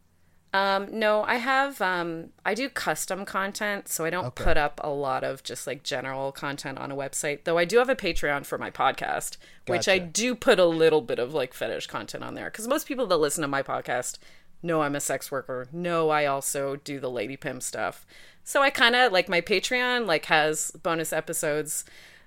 [0.52, 4.42] Um, no, I have um I do custom content, so I don't Okay.
[4.44, 7.44] put up a lot of just like general content on a website.
[7.44, 9.36] Though I do have a Patreon for my podcast,
[9.68, 12.88] which I do put a little bit of like fetish content on there cuz most
[12.88, 14.18] people that listen to my podcast
[14.62, 15.66] know I'm a sex worker.
[15.72, 18.06] No, I also do the lady Pym stuff.
[18.44, 21.84] So I kind of like my Patreon like has bonus episodes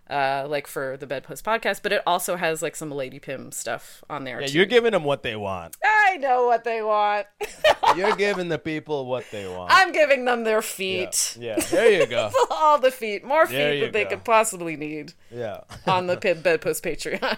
[0.09, 4.03] uh like for the Bedpost podcast, but it also has like some lady Pym stuff
[4.09, 4.57] on there Yeah, too.
[4.57, 5.77] you're giving them what they want.
[5.83, 7.27] I know what they want.
[7.97, 9.71] You're giving the people what they want.
[9.71, 11.37] I'm giving them their feet.
[11.39, 12.31] yeah, there you go.
[12.51, 15.61] all the feet, more feet There you than they could possibly need Yeah.
[15.87, 17.37] on the Pib Bedpost Patreon.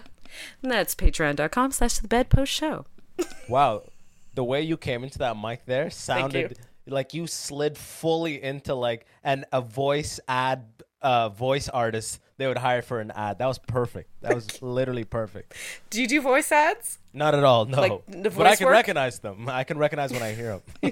[0.63, 2.85] And that's patreon.com slash the bedpost show.
[3.49, 3.83] Wow,
[4.35, 9.05] the way you came into that mic there sounded like you slid fully into like
[9.23, 10.65] an a voice ad,
[11.01, 13.39] uh, voice artist they would hire for an ad.
[13.39, 14.09] That was perfect.
[14.21, 15.53] That was literally perfect.
[15.89, 16.99] Do you do voice ads?
[17.13, 17.79] Not at all, no.
[17.79, 18.73] Like, the but I can work?
[18.73, 19.47] recognize them.
[19.47, 20.91] I can recognize when I hear them.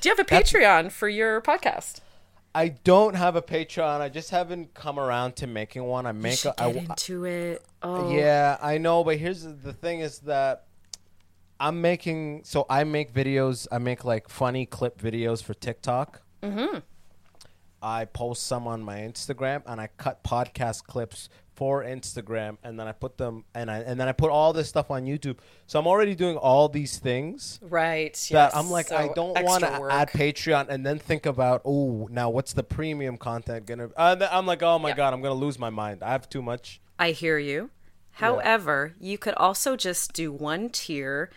[0.00, 2.00] Do you have a Patreon for your podcast?
[2.52, 4.00] I don't have a Patreon.
[4.00, 6.04] I just haven't come around to making one.
[6.04, 6.38] I You make.
[6.38, 7.62] should a, I, get into it.
[7.82, 10.64] Oh, Yeah, I know, but here's the- the thing: is that
[11.58, 12.42] I'm making.
[12.44, 13.66] So I make videos.
[13.70, 16.22] I make like funny clip videos for TikTok.
[16.42, 16.78] Mm-hmm.
[17.82, 22.86] I post some on my Instagram, and I cut podcast clips for Instagram, and then
[22.86, 25.38] I put them, and I and then I put all this stuff on YouTube.
[25.66, 27.58] So I'm already doing all these things.
[27.62, 28.12] right.
[28.30, 28.52] That yes.
[28.54, 32.52] I'm like, I don't want to add Patreon and then think about, oh, now what's
[32.52, 33.88] the premium content gonna?
[33.96, 34.96] Uh, I'm like, oh my Yeah.
[34.96, 36.02] god, I'm gonna lose my mind.
[36.02, 36.80] I have too much.
[36.98, 37.70] I hear you.
[38.12, 41.30] However, you could also just do one tier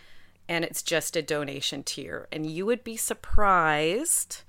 [0.50, 2.26] and it's just a donation tier.
[2.32, 4.42] And you would be surprised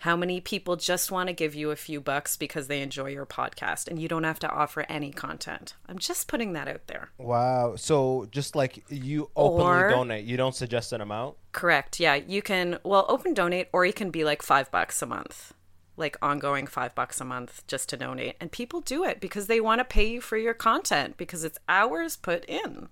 [0.00, 3.24] how many people just want to give you a few bucks because they enjoy your
[3.24, 5.74] podcast and you don't have to offer any content.
[5.88, 7.08] I'm just putting that out there.
[7.16, 7.74] Wow.
[7.76, 11.36] So just like you openly Or- donate, you don't suggest an amount.
[11.52, 11.98] Correct.
[11.98, 12.16] Yeah.
[12.16, 15.54] You can, well, open donate or you can be like five bucks a month,
[15.96, 18.36] like ongoing five bucks a month just to donate.
[18.42, 21.58] And people do it because they want to pay you for your content because it's
[21.66, 22.90] hours put in.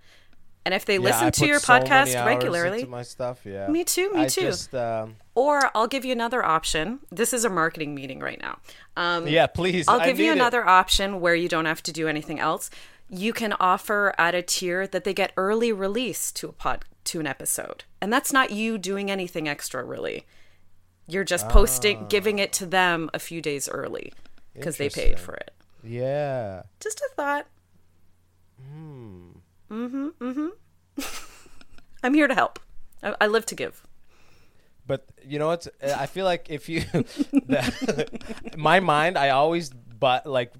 [0.65, 3.41] And if they Yeah, listen I to your so podcast regularly, my stuff.
[3.45, 3.69] Yeah.
[3.69, 4.43] Me too, me I too.
[4.43, 7.01] Just, um, or I'll give you another option.
[7.11, 8.59] This is a marketing meeting right now.
[8.97, 9.87] Um, yeah, please.
[9.89, 10.37] I'll give you need it.
[10.37, 12.71] another option where you don't have to do anything else.
[13.11, 17.21] You can offer at a tier that they get early release to a pod to
[17.21, 17.85] an episode.
[18.01, 20.25] And that's not you doing anything extra really.
[21.07, 24.15] You're just posting giving it to them a few days early
[24.55, 25.51] because they paid for it.
[25.83, 26.63] Yeah.
[26.81, 27.47] Just a thought.
[28.59, 29.24] Hmm.
[29.71, 30.09] Mm-hmm.
[30.21, 30.49] Mm-hmm.
[32.03, 32.59] I'm here to help.
[33.03, 33.83] I, I live to give.
[34.87, 35.67] But you know what?
[35.83, 38.09] I feel like if you, the,
[38.57, 40.53] my mind, I always but like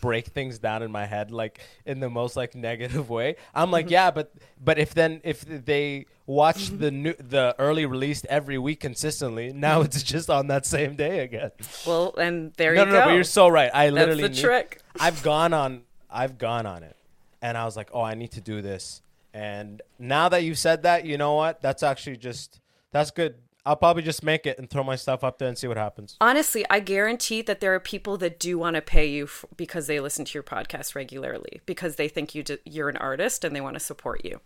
[0.00, 3.36] break things down in my head like in the most like negative way.
[3.54, 8.26] I'm like, yeah, but but if then if they watch the new the early released
[8.26, 11.50] every week consistently, now it's just on that same day again.
[11.86, 12.98] Well, and there No, you no, go.
[12.98, 13.70] no, no, but you're so right.
[13.72, 14.82] I That's literally the need- trick.
[15.00, 16.96] I've gone on I've gone on it.
[17.42, 20.82] And I was like, "Oh, I need to do this." And now that you said
[20.82, 21.62] that, you know what?
[21.62, 22.60] That's actually just
[22.92, 23.36] that's good.
[23.64, 26.16] I'll probably just make it and throw my stuff up there and see what happens.
[26.20, 29.86] Honestly, I guarantee that there are people that do want to pay you f- because
[29.86, 33.60] they listen to your podcast regularly because they think you you're an artist and they
[33.60, 34.40] want to support you.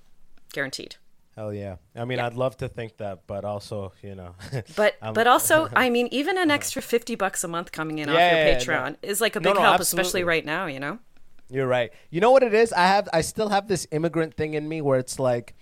[0.52, 0.96] Guaranteed.
[1.36, 1.76] Hell yeah.
[1.96, 4.34] I mean, I'd love to think that, but also, you know.
[4.76, 6.54] But but also, I mean, even an uh-huh.
[6.54, 8.96] extra 50 bucks a month coming in off your yeah, yeah, Patreon no.
[9.02, 10.02] is like a No, big no, help absolutely.
[10.02, 10.98] especially right now, you know?
[11.54, 11.92] You're right.
[12.10, 12.72] You know what it is?
[12.72, 15.54] I have I still have this immigrant thing in me where it's like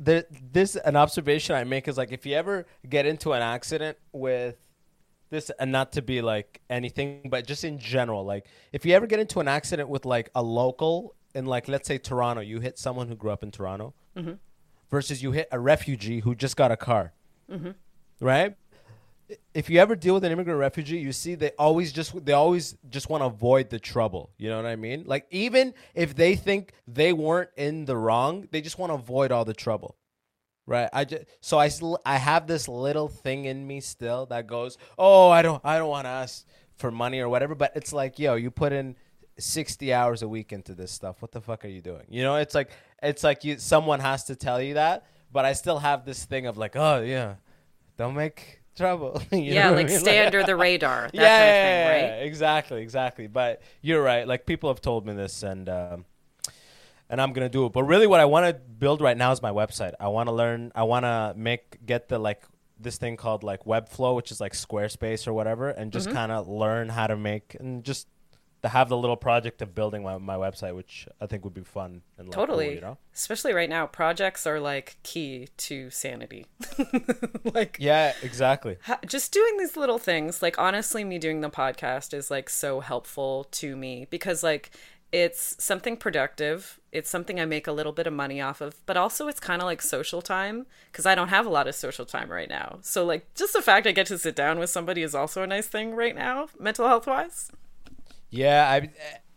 [0.00, 3.98] there this an observation I make is like if you ever get into an accident
[4.12, 4.56] with
[5.28, 9.06] this and not to be like anything but just in general like if you ever
[9.06, 12.78] get into an accident with like a local in like let's say Toronto you hit
[12.78, 14.32] someone who grew up in Toronto mm-hmm.
[14.90, 17.12] versus you hit a refugee who just got a car
[17.50, 17.70] mm-hmm.
[18.20, 18.56] right
[19.54, 22.76] if you ever deal with an immigrant refugee, you see they always just they always
[22.88, 24.30] just want to avoid the trouble.
[24.36, 25.04] You know what I mean?
[25.06, 29.32] Like even if they think they weren't in the wrong, they just want to avoid
[29.32, 29.96] all the trouble.
[30.66, 30.88] Right.
[30.92, 31.70] I just so I
[32.06, 35.90] I have this little thing in me still that goes, "Oh, I don't I don't
[35.90, 38.96] want to ask for money or whatever." But it's like, yo, you put in
[39.38, 41.20] sixty hours a week into this stuff.
[41.20, 42.04] What the fuck are you doing?
[42.08, 42.70] You know, it's like
[43.02, 45.06] it's like you someone has to tell you that.
[45.30, 47.34] But I still have this thing of like, oh yeah,
[47.98, 49.22] don't make trouble.
[49.32, 49.98] You yeah, know what I like mean?
[50.00, 51.10] stay under the radar.
[51.12, 52.18] Yeah, kind of yeah, thing, yeah, right?
[52.20, 53.26] yeah, exactly, exactly.
[53.26, 54.26] But you're right.
[54.26, 56.04] Like people have told me this, and um,
[57.08, 57.72] and I'm gonna do it.
[57.72, 59.92] But really, what I want to build right now is my website.
[60.00, 60.72] I want to learn.
[60.74, 62.42] I want to make get the like
[62.78, 66.16] this thing called like Webflow, which is like Squarespace or whatever, and just Mm-hmm.
[66.16, 68.08] kind of learn how to make and just
[68.64, 71.60] to have the little project of building my, my website, which I think would be
[71.62, 72.74] fun and like, cool, Totally.
[72.76, 72.96] you know.
[73.14, 76.46] Especially right now, projects are like key to sanity.
[77.44, 78.78] like Yeah, exactly.
[78.84, 82.80] ha- just doing these little things like honestly me doing the podcast is like so
[82.80, 84.70] helpful to me because like
[85.12, 88.96] it's something productive it's something i make a little bit of money off of but
[88.96, 92.04] also it's kind of like social time because i don't have a lot of social
[92.04, 95.02] time right now so like just the fact i get to sit down with somebody
[95.02, 97.50] is also a nice thing right now mental health wise
[98.34, 98.90] Yeah, I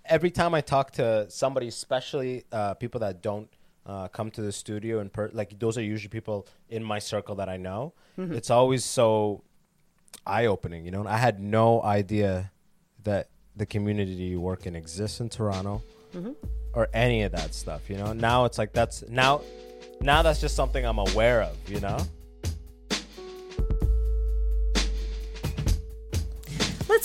[0.05, 3.49] every time I talk to somebody, especially uh, people that don't
[3.85, 7.35] uh, come to the studio and per- like those are usually people in my circle
[7.35, 7.93] that I know.
[8.33, 9.43] It's always so
[10.25, 10.85] eye opening.
[10.85, 12.51] You know, I had no idea
[13.03, 15.83] that the community you work in exists in Toronto
[16.73, 17.89] or any of that stuff.
[17.89, 19.41] You know, now it's like that's now
[20.01, 21.55] now that's just something I'm aware of.
[21.69, 21.99] You know.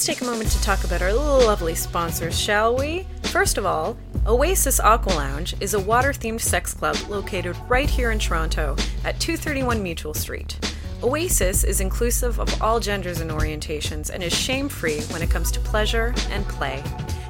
[0.02, 3.06] Let's take a moment to talk about our lovely sponsors, shall we?
[3.22, 8.10] First of all, Oasis Aqua Lounge is a water themed sex club located right here
[8.10, 10.58] in Toronto at 231 Mutual Street.
[11.04, 15.52] Oasis is inclusive of all genders and orientations and is shame free when it comes
[15.52, 16.82] to pleasure and play.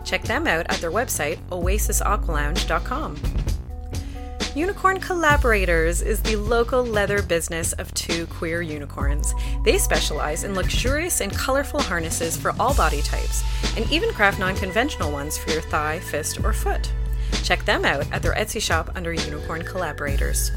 [0.06, 3.16] Check them out at their website, oasisaqualounge.com.
[4.54, 9.34] Unicorn Collaborators is the local leather business of two queer unicorns.
[9.64, 13.42] They specialize in luxurious and colorful harnesses for all body types,
[13.78, 16.92] and even craft non conventional ones for your thigh, fist, or foot.
[17.42, 20.52] Check them out at their Etsy shop under Unicorn Collaborators.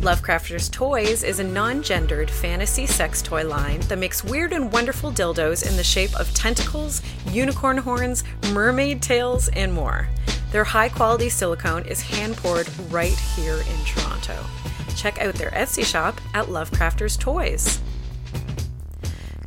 [0.00, 5.12] Lovecrafters Toys is a non gendered fantasy sex toy line that makes weird and wonderful
[5.12, 10.08] dildos in the shape of tentacles, unicorn horns, mermaid tails, and more.
[10.52, 14.42] Their high quality silicone is hand poured right here in Toronto.
[14.96, 17.78] Check out their Etsy shop at Lovecrafters Toys.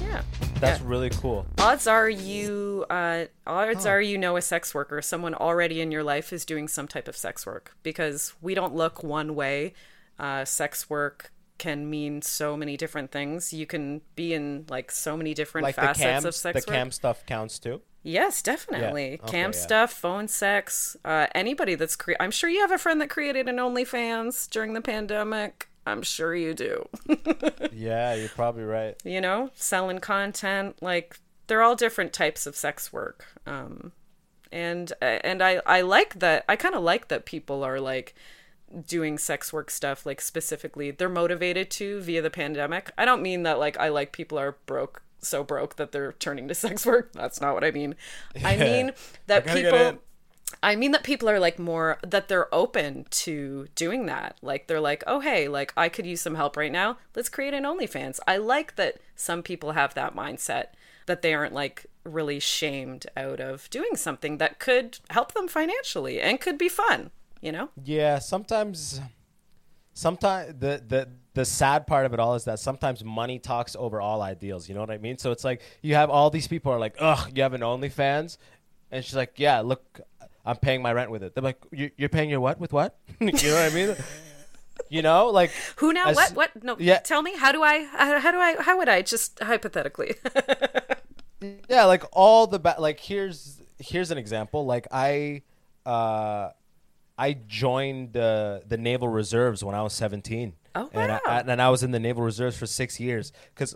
[0.00, 0.22] Yeah.
[0.60, 0.86] That's Yeah.
[0.88, 1.46] really cool.
[1.58, 6.02] Odds are you uh, odds are you know a sex worker, someone already in your
[6.04, 9.74] life is doing some type of sex work because we don't look one way.
[10.18, 13.52] Uh, sex work can mean so many different things.
[13.52, 16.76] You can be in like so many different Like the facets of sex the work.
[16.76, 17.80] cam stuff counts too.
[18.04, 19.20] Yes, definitely.
[19.22, 19.58] okay, Cam yeah.
[19.58, 23.48] stuff, phone sex, uh, anybody that's cre- I'm sure you have a friend that created
[23.48, 25.68] an OnlyFans during the pandemic.
[25.86, 26.88] I'm sure you do.
[27.74, 28.96] Yeah, you're probably right.
[29.04, 30.76] you know, selling content.
[30.80, 33.26] Like they're all different types of sex work.
[33.46, 33.92] Um,
[34.52, 36.44] and and I I like that.
[36.48, 38.14] I kind of like that people are like
[38.86, 42.90] doing sex work stuff like specifically they're motivated to via the pandemic.
[42.96, 46.48] I don't mean that like I like people are broke so broke that they're turning
[46.48, 47.12] to sex work.
[47.12, 47.96] That's not what I mean.
[48.44, 48.92] I mean
[49.26, 49.98] that people.
[50.62, 54.36] I mean that people are like more that they're open to doing that.
[54.42, 56.98] Like they're like, "Oh hey, like I could use some help right now.
[57.14, 60.66] Let's create an OnlyFans." I like that some people have that mindset
[61.06, 66.20] that they aren't like really shamed out of doing something that could help them financially
[66.20, 67.10] and could be fun,
[67.40, 67.68] you know?
[67.82, 69.00] Yeah, sometimes,
[69.92, 74.00] sometimes the the the sad part of it all is that sometimes money talks over
[74.00, 74.68] all ideals.
[74.68, 75.18] You know what I mean?
[75.18, 78.36] So it's like you have all these people are like, ugh, you have an OnlyFans,
[78.90, 80.00] and she's like, yeah, look,
[80.44, 81.34] I'm paying my rent with it.
[81.34, 82.96] They're like, "You- you're paying your what with what?
[83.20, 83.96] you know what I mean?
[84.88, 86.06] You know, like Who now?
[86.08, 86.32] as- what?
[86.34, 86.62] What?
[86.64, 86.76] No.
[86.78, 86.98] Yeah.
[86.98, 87.36] Tell me.
[87.36, 87.84] How do I?
[87.84, 88.56] How, do I?
[88.60, 89.02] How would I?
[89.02, 90.14] Just hypothetically.
[91.68, 95.42] yeah like all the ba- like here's here's an example like i
[95.84, 96.48] uh
[97.18, 101.42] i joined the the naval reserves when i was 17 Oh, and I, wow.
[101.46, 103.74] and i was in the naval reserves for six years because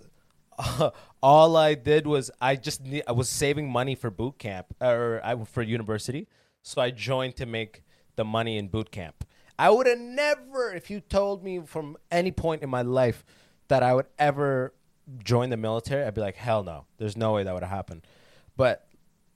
[1.22, 5.20] all i did was i just ne- i was saving money for boot camp or
[5.24, 6.28] I, for university
[6.66, 7.82] so i joined to make
[8.16, 9.24] the money in boot camp
[9.58, 13.24] i would have never if you told me from any point in my life
[13.68, 14.74] that i would ever
[15.22, 18.02] join the military i'd be like hell no there's no way that would have happened
[18.56, 18.86] but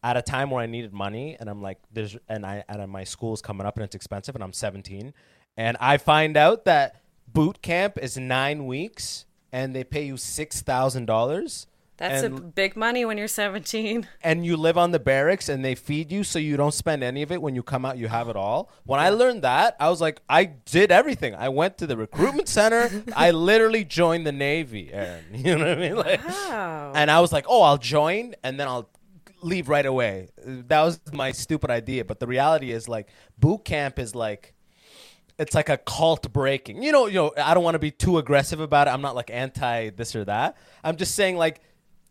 [0.03, 3.05] at a time where I needed money, and I'm like, there's and I and my
[3.05, 5.12] school's coming up and it's expensive, and I'm 17,
[5.57, 10.62] and I find out that boot camp is nine weeks, and they pay you six
[10.62, 11.66] thousand dollars.
[12.01, 14.09] That's and, a big money when you're 17.
[14.22, 17.20] and you live on the barracks and they feed you so you don't spend any
[17.20, 18.70] of it when you come out you have it all.
[18.84, 21.34] When i learned that i was like i did everything.
[21.34, 22.90] I went to the recruitment center.
[23.14, 25.96] I literally joined the navy Erin you know what i mean?
[25.96, 26.92] Like Wow.
[26.94, 28.88] and i was like oh i'll join and then i'll
[29.42, 30.28] leave right away.
[30.44, 32.05] That was my stupid idea.
[32.05, 34.55] But the reality is like boot camp is like
[35.38, 36.82] it's like a cult breaking.
[36.82, 38.90] You know you know i don't want to be too aggressive about it.
[38.90, 40.57] I'm not like anti this or that.
[40.82, 41.61] I'm just saying like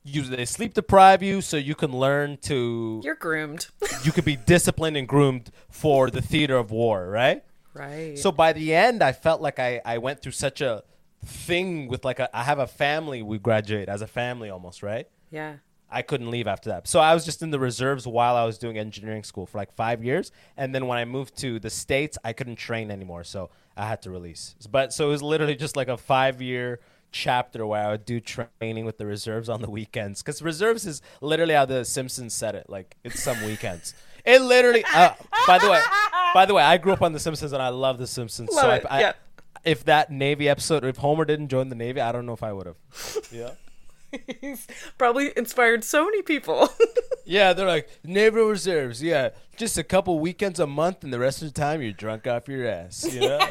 [0.10, 3.68] you they sleep deprive you so you can learn to You're groomed.
[4.04, 7.44] you could be disciplined and groomed for the theater of war right
[7.74, 8.18] right.
[8.18, 10.84] so by the end i felt like i, I went through such a
[11.26, 15.08] thing with like a, i have a family we graduate as a family almost right
[15.32, 15.58] yeah.
[15.92, 16.88] I couldn't leave after that.
[16.88, 19.72] So I was just in the reserves while I was doing engineering school for like
[19.74, 23.50] five years, and then when I moved to the states, I couldn't train anymore, so
[23.76, 24.56] I had to release.
[24.70, 26.80] But so it was literally just like a five year
[27.12, 31.02] chapter where I would do training with the reserves on the weekends because reserves is
[31.22, 32.70] literally how the Simpsons said it.
[32.70, 33.94] Like it's some weekends.
[34.26, 34.84] It literally.
[34.94, 35.14] Uh,
[35.48, 35.82] by the way,
[36.34, 38.50] by the way, I grew up on the Simpsons and I love the Simpsons.
[38.52, 39.14] Love so it, I, I,
[39.64, 42.52] if that Navy episode, if Homer didn't join the Navy, I don't know if I
[42.52, 42.76] would have.
[43.32, 43.52] Yeah.
[44.42, 46.70] He's probably inspired so many people.
[47.26, 49.04] Yeah, they're like naval reserves.
[49.04, 52.26] Yeah, just a couple weekends a month, and the rest of the time you're drunk
[52.26, 53.08] off your ass.
[53.14, 53.50] You know.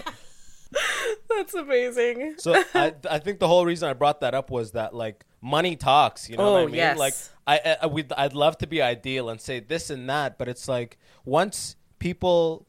[1.28, 2.34] That's amazing.
[2.38, 5.76] so I, I think the whole reason I brought that up was that like money
[5.76, 6.28] talks.
[6.28, 6.74] You know what I Oh, mean?
[6.76, 6.98] yes.
[6.98, 7.14] Like
[7.46, 10.68] I, I we'd, I'd love to be ideal and say this and that, but it's
[10.68, 12.66] like once people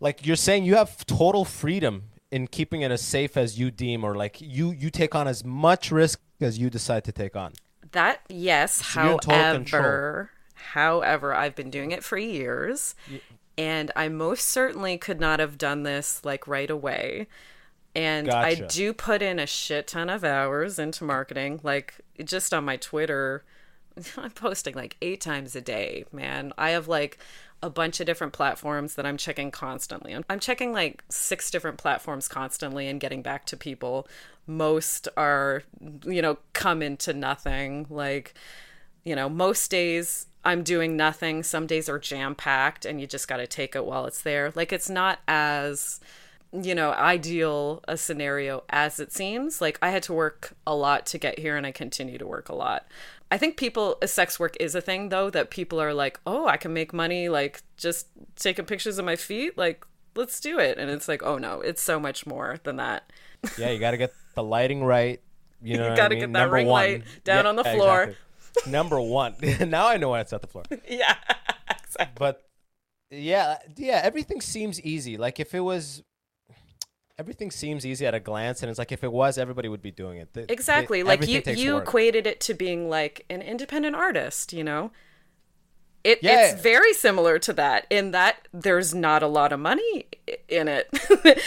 [0.00, 4.04] like you're saying you have total freedom in keeping it as safe as you deem,
[4.04, 7.52] or like you you take on as much risk as you decide to take on.
[7.92, 12.94] That yes, So however, however, I've been doing it for years,
[13.58, 17.26] and I most certainly could not have done this like right away.
[17.94, 21.94] And I do put in a shit ton of hours into marketing, like
[22.24, 23.44] just on my Twitter.
[24.16, 26.52] I'm posting like eight times a day, man.
[26.56, 27.18] I have like
[27.60, 30.14] a bunch of different platforms that I'm checking constantly.
[30.14, 34.06] I'm, I'm checking like six different platforms constantly and getting back to people.
[34.46, 35.64] Most are,
[36.04, 37.86] you know, come into nothing.
[37.90, 38.34] Like,
[39.08, 41.42] you know, most days I'm doing nothing.
[41.42, 44.52] Some days are jam packed and you just got to take it while it's there.
[44.54, 46.00] Like, it's not as,
[46.52, 49.60] you know, ideal a scenario as it seems.
[49.60, 52.48] Like, I had to work a lot to get here and I continue to work
[52.48, 52.86] a lot.
[53.30, 56.56] I think people, sex work is a thing though, that people are like, oh, I
[56.56, 59.58] can make money, like, just taking pictures of my feet.
[59.58, 59.84] Like,
[60.14, 60.78] let's do it.
[60.78, 63.10] And it's like, oh no, it's so much more than that.
[63.56, 65.20] Yeah, you got to get the lighting right.
[65.60, 66.18] You know, You gotta I mean?
[66.20, 66.70] get that Number ring one.
[66.70, 68.02] light down Yeah, on the floor.
[68.04, 68.16] exactly.
[68.66, 69.34] Number one.
[69.66, 70.64] now I know why it's at the floor.
[70.88, 71.14] yeah,
[71.82, 72.14] exactly.
[72.16, 72.42] But
[73.10, 75.16] yeah, yeah, everything seems easy.
[75.16, 76.02] Like if it was,
[77.18, 79.90] everything seems easy at a glance, and it's like if it was, everybody would be
[79.90, 80.32] doing it.
[80.34, 81.02] Th- th- Exactly.
[81.02, 81.84] Like you, you work.
[81.84, 84.90] equated it to being like an independent artist, you know?
[86.04, 86.52] It, Yeah.
[86.52, 90.06] It's very similar to that in that there's not a lot of money
[90.48, 90.88] in it,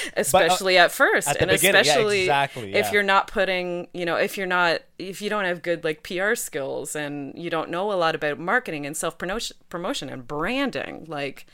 [0.17, 1.27] especially at first.
[1.27, 4.37] uh, at the and beginning, yeah, especially exactly, if you're not putting, you know, if
[4.37, 7.95] you're not, if you don't have good like PR skills and you don't know a
[7.95, 11.45] lot about marketing and self promotion and branding, like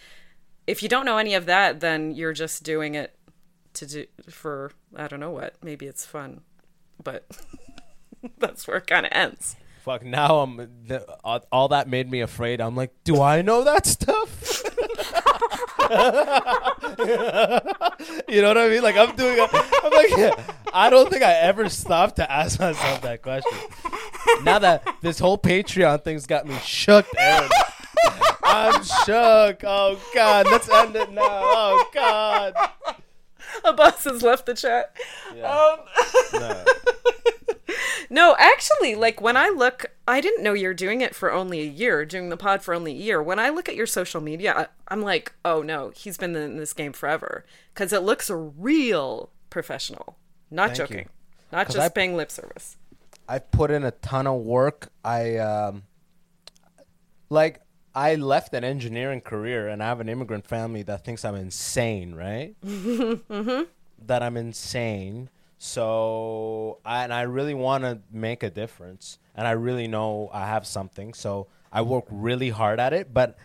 [0.65, 3.15] if you don't know any of that, then you're just doing it
[3.73, 5.55] to do for I don't know what.
[5.63, 6.41] Maybe it's fun,
[7.01, 7.25] but
[8.37, 9.55] that's where it kind of ends.
[9.87, 10.03] Fuck.
[10.03, 12.59] Now I'm the, all, all that made me afraid.
[12.59, 14.61] I'm like, do I know that stuff?
[18.27, 18.83] you know what I mean?
[18.83, 19.39] Like I'm doing.
[19.39, 20.39] A, I'm like,
[20.73, 23.57] I don't think I ever stopped to ask myself that question.
[24.43, 27.49] Now that this whole Patreon thing's got me shook, Erin.
[28.43, 29.63] I'm shook.
[29.63, 31.21] Oh God, let's end it now.
[31.23, 32.53] Oh God.
[33.63, 34.93] Abbas has left the chat.
[35.33, 35.49] Yeah.
[35.49, 35.79] Um,
[36.33, 36.65] No.
[38.09, 41.65] no, actually, like when I look, I didn't know you're doing it for only a
[41.65, 43.21] year, doing the pod for only a year.
[43.21, 46.57] When I look at your social media, I, I'm like, oh no, he's been in
[46.57, 50.17] this game forever because it looks real professional.
[50.49, 50.85] Not Thank you.
[50.97, 51.09] joking,
[51.51, 52.77] not 'Cause just I- paying lip service.
[53.29, 54.89] I put in a ton of work.
[55.03, 55.83] I um,
[57.29, 57.61] like
[57.93, 62.15] I left an engineering career, and I have an immigrant family that thinks I'm insane,
[62.15, 62.55] right?
[62.65, 63.63] mm-hmm.
[64.05, 65.29] That I'm insane.
[65.57, 70.45] So, I, and I really want to make a difference, and I really know I
[70.45, 71.13] have something.
[71.13, 73.37] So I work really hard at it, but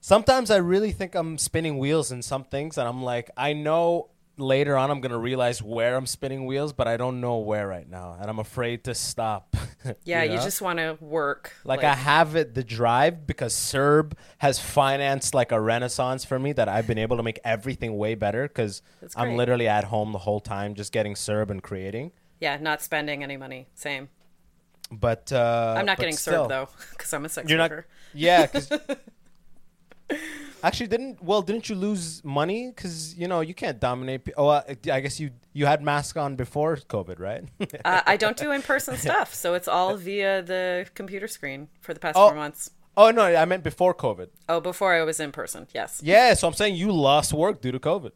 [0.00, 4.10] sometimes I really think I'm spinning wheels in some things, and I'm like, I know
[4.36, 7.88] later on I'm gonna realize where I'm spinning wheels, but I don't know where right
[7.88, 9.56] now, and I'm afraid to stop.
[10.04, 10.42] Yeah, you, know?
[10.42, 11.52] just want to work.
[11.62, 16.54] like, I have it the drive because CERB has financed like a renaissance for me
[16.54, 18.80] that I've been able to make everything way better because
[19.14, 22.12] I'm literally at home the whole time just getting CERB and creating.
[22.40, 23.68] yeah, not spending any money.
[23.74, 24.08] Same.
[24.90, 26.48] But uh, I'm not getting still.
[26.48, 27.70] served though, because I'm a sex You're not.
[27.70, 27.86] worker.
[28.14, 28.70] Yeah, 'cause-
[30.66, 32.60] actually, didn't well, didn't you lose money?
[32.74, 34.24] Because you know you can't dominate.
[34.24, 34.62] pe- Oh, uh,
[34.92, 37.44] I guess you you had mask on before COVID, right?
[37.84, 42.00] uh, I don't do in-person stuff, so it's all via the computer screen for the
[42.00, 42.28] past Oh.
[42.28, 42.70] four months.
[42.96, 44.28] oh no, I meant before COVID.
[44.48, 47.72] Oh, before I was in person, yes, Yeah, so I'm saying you lost work due
[47.72, 48.12] to COVID.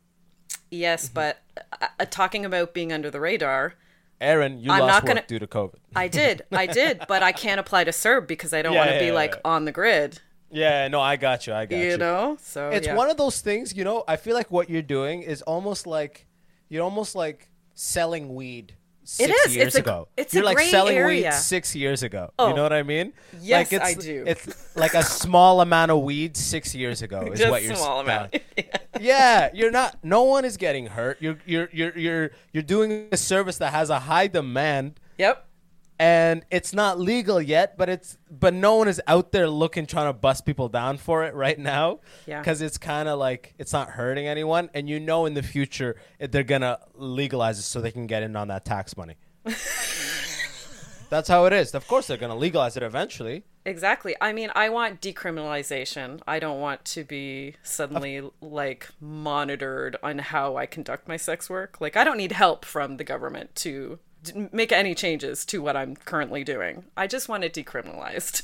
[0.70, 1.14] yes, Mm-hmm.
[1.14, 1.38] but
[1.82, 3.74] uh, uh, talking about being under the radar,
[4.20, 5.78] Erin, you I'm lost not work gonna- due to COVID.
[5.96, 8.90] I did, I did, but I can't apply to CERB because I don't Yeah, want
[8.90, 10.20] to yeah, be yeah, like on the grid,
[10.50, 11.52] Yeah, no, I got you.
[11.54, 11.84] I got you.
[11.90, 12.36] you know.
[12.40, 12.94] So It's yeah.
[12.94, 14.04] one of those things, you know.
[14.08, 16.26] I feel like what you're doing is almost like
[16.68, 18.74] you're almost like selling weed.
[19.04, 19.56] Six is.
[19.56, 20.08] years It's a- ago.
[20.18, 21.28] it's you're like gray selling area.
[21.30, 22.30] weed six years ago.
[22.38, 22.48] Oh.
[22.50, 23.14] You know what I mean?
[23.40, 24.24] Yes, like I it's, do.
[24.26, 28.04] It's like a small amount of weed six years ago is just what you're small
[28.04, 28.28] selling.
[28.34, 28.36] amount.
[29.00, 29.96] yeah, you're not.
[30.04, 31.16] No one is getting hurt.
[31.22, 35.46] You're you're you're you're you're doing a service that has a high demand, yep.
[35.98, 37.76] And it's not legal yet.
[37.76, 41.24] But it's but no one is out there looking trying to bust people down for
[41.24, 42.00] it right now.
[42.26, 42.40] Yeah.
[42.40, 45.96] because it's kind of like it's not hurting anyone, and you know in the future
[46.18, 49.16] they're gonna legalize it so they can get in on that tax money.
[51.10, 51.74] That's how it is.
[51.74, 53.44] Of course, they're gonna legalize it eventually.
[53.64, 54.14] Exactly.
[54.20, 56.20] I mean, I want decriminalization.
[56.26, 61.80] I don't want to be suddenly like monitored on how I conduct my sex work.
[61.80, 63.98] Like, I don't need help from the government to
[64.52, 66.84] make any changes to what I'm currently doing.
[66.96, 68.42] I just want it decriminalized.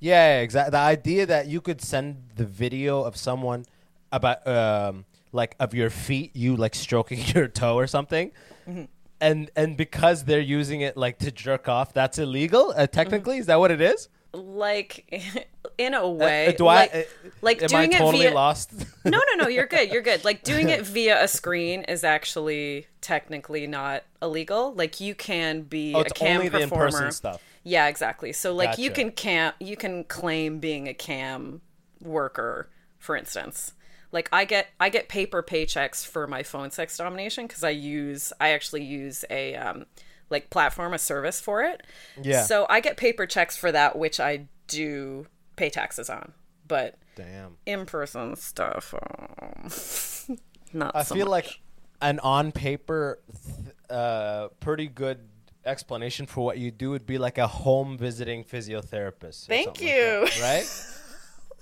[0.00, 0.72] Yeah, exactly.
[0.72, 3.64] The idea that you could send the video of someone
[4.12, 8.32] about um like of your feet, you like stroking your toe or something,
[8.68, 8.84] Mm-hmm.
[9.20, 12.74] and and because they're using it like to jerk off, that's illegal.
[12.76, 14.08] Uh, technically, is that what it is?
[14.32, 15.48] Like,
[15.78, 16.74] in a way, Uh, do I?
[16.74, 17.02] like, uh,
[17.42, 18.72] like am doing I it via lost?
[19.04, 19.48] no, no, no.
[19.48, 19.90] You're good.
[19.90, 20.24] You're good.
[20.24, 24.74] Like doing it via a screen is actually technically not illegal.
[24.74, 27.10] Like you can be oh, a cam performer.
[27.10, 27.42] stuff.
[27.62, 28.32] Yeah, exactly.
[28.32, 31.60] So like you can cam you can claim being a cam
[32.00, 32.68] worker,
[32.98, 33.72] for instance.
[34.12, 38.32] Like I get I get paper paychecks for my phone sex domination because I use
[38.40, 39.86] I actually use a um
[40.30, 41.82] like platform a service for it.
[42.20, 42.44] Yeah.
[42.44, 46.32] So I get paper checks for that, which I do pay taxes on,
[46.66, 47.56] but Damn.
[47.66, 50.38] in person stuff, um,
[50.72, 50.94] not.
[50.94, 51.30] I so feel much.
[51.30, 51.60] like
[52.00, 55.20] an on paper, th- uh, pretty good
[55.64, 59.46] explanation for what you do would be like a home visiting physiotherapist.
[59.46, 60.26] Thank something like you.
[60.26, 60.86] that, right?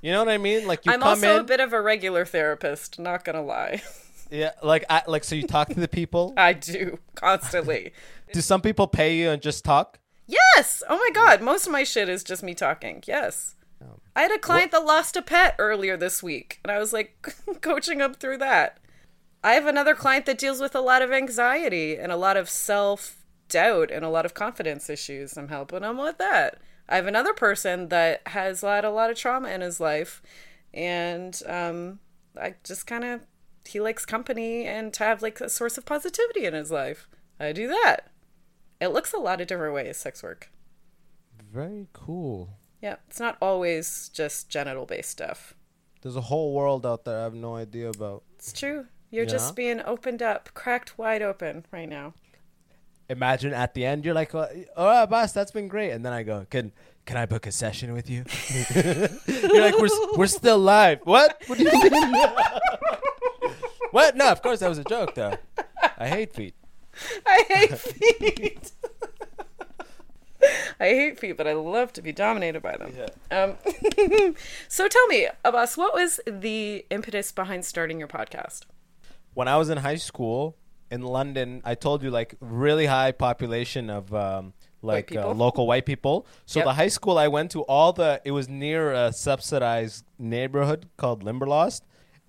[0.02, 0.66] You know what I mean?
[0.66, 2.98] Like you I'm come also in, a bit of a regular therapist.
[2.98, 3.80] Not gonna lie,
[4.30, 6.34] yeah, like I, like so you talk to the people.
[6.36, 7.94] I do constantly.
[8.30, 9.98] do some people pay you and just talk?
[10.26, 10.82] Yes.
[10.90, 13.02] Oh my god, most of my shit is just me talking.
[13.06, 13.54] Yes.
[14.16, 17.34] I had a client that lost a pet earlier this week, and I was like
[17.60, 18.78] coaching him through that.
[19.42, 22.48] I have another client that deals with a lot of anxiety and a lot of
[22.48, 25.36] self doubt and a lot of confidence issues.
[25.36, 26.58] I'm helping him with that.
[26.88, 30.22] I have another person that has had a lot of trauma in his life,
[30.72, 31.98] and um,
[32.40, 33.26] I just kind of
[33.66, 37.08] he likes company and to have like a source of positivity in his life.
[37.40, 38.10] I do that.
[38.80, 40.50] It looks a lot of different ways, sex work.
[41.52, 42.50] Very cool.
[42.84, 45.54] Yeah, it's not always just genital based stuff.
[46.02, 48.24] There's a whole world out there I have no idea about.
[48.34, 48.88] It's true.
[49.10, 49.30] You're Yeah.
[49.30, 52.12] just being opened up, cracked wide open right now.
[53.08, 56.04] Imagine at the end you're like, oh, oh, "All right, Abbas, that's been great," and
[56.04, 56.72] then I go, "Can
[57.06, 58.24] can I book a session with you?"
[58.74, 61.42] you're like, "We're we're still live." What?
[61.46, 62.12] What do you mean?
[63.92, 64.14] what?
[64.14, 65.36] No, of course that was a joke, though.
[65.96, 66.54] I hate feet.
[67.26, 68.72] I hate feet.
[70.80, 72.92] I hate feet, but I love to be dominated by them.
[73.30, 74.34] Um,
[74.68, 78.62] so tell me, Abbas, what was the impetus behind starting your podcast?
[79.34, 80.56] when I was in high school
[80.92, 85.86] in London, I told you like really high population of um, like uh, local white
[85.86, 86.24] people.
[86.46, 86.66] So Yep.
[86.66, 91.24] the high school I went to, all the it was near a subsidized neighborhood called
[91.24, 91.82] Limberlost,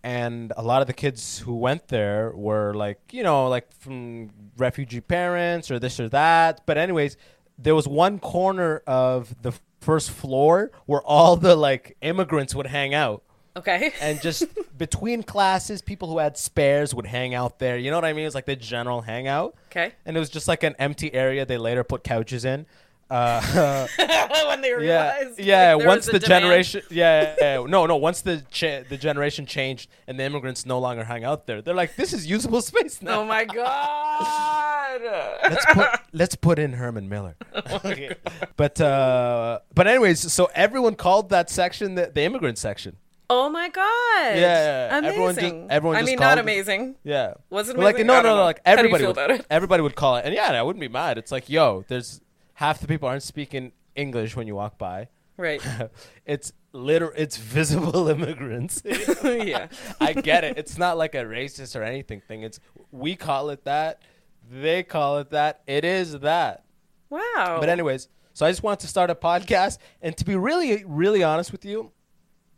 [0.04, 4.32] and a lot of the kids who went there were like you know like from
[4.58, 6.62] refugee parents or this or that.
[6.66, 7.18] But anyways,
[7.58, 12.94] there was one corner of the first floor where all the like immigrants would hang
[12.94, 13.24] out
[13.58, 13.94] Okay.
[14.02, 14.44] and just
[14.78, 17.78] between classes, people who had spares would hang out there.
[17.78, 18.24] You know what I mean?
[18.24, 19.56] It was like the general hangout.
[19.72, 19.94] Okay.
[20.06, 22.66] And it was just like an empty area they later put couches in.
[23.08, 23.88] Uh,
[24.48, 24.76] when they yeah,
[25.20, 25.40] realized.
[25.40, 25.74] yeah.
[25.76, 27.66] like, once the generation, yeah, yeah, yeah.
[27.68, 27.96] no, no.
[27.98, 31.76] Once the cha- the generation changed and the immigrants no longer hang out there, they're
[31.76, 33.22] like, this is usable space now.
[33.22, 35.02] Oh my god.
[35.50, 37.36] let's put let's put in Herman Miller.
[37.86, 38.16] Okay.
[38.58, 42.98] But uh, but anyways, so everyone called that section the, the immigrant section.
[43.30, 44.38] Oh my god.
[44.38, 45.06] Yeah, Amazing.
[45.14, 46.96] everyone just- everyone I mean, not called it- amazing.
[47.04, 47.34] Yeah.
[47.50, 49.96] Was it But like no no no like How do you everybody would, everybody would
[49.96, 51.18] call it and yeah I wouldn't be mad.
[51.18, 52.22] It's like yo, there's
[52.56, 55.08] half the people aren't speaking English when you walk by.
[55.38, 55.62] Right.
[56.26, 57.12] it's literal.
[57.16, 58.82] It's visible immigrants.
[59.24, 59.68] yeah.
[60.00, 60.58] I get it.
[60.58, 62.44] It's not like a racist or anything thing.
[62.44, 62.60] It's
[62.92, 64.02] we call it that.
[64.50, 65.62] They call it that.
[65.68, 66.66] It is that.
[67.10, 67.58] Wow.
[67.60, 71.24] But anyways, so I just wanted to start a podcast, and to be really, really
[71.24, 71.92] honest with you,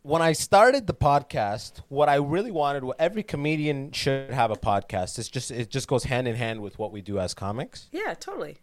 [0.02, 4.56] when I started the podcast, what I really wanted, what every comedian should have a
[4.56, 5.20] podcast.
[5.20, 7.90] It's just it just goes hand in hand with what we do as comics.
[7.92, 8.58] Yeah, totally.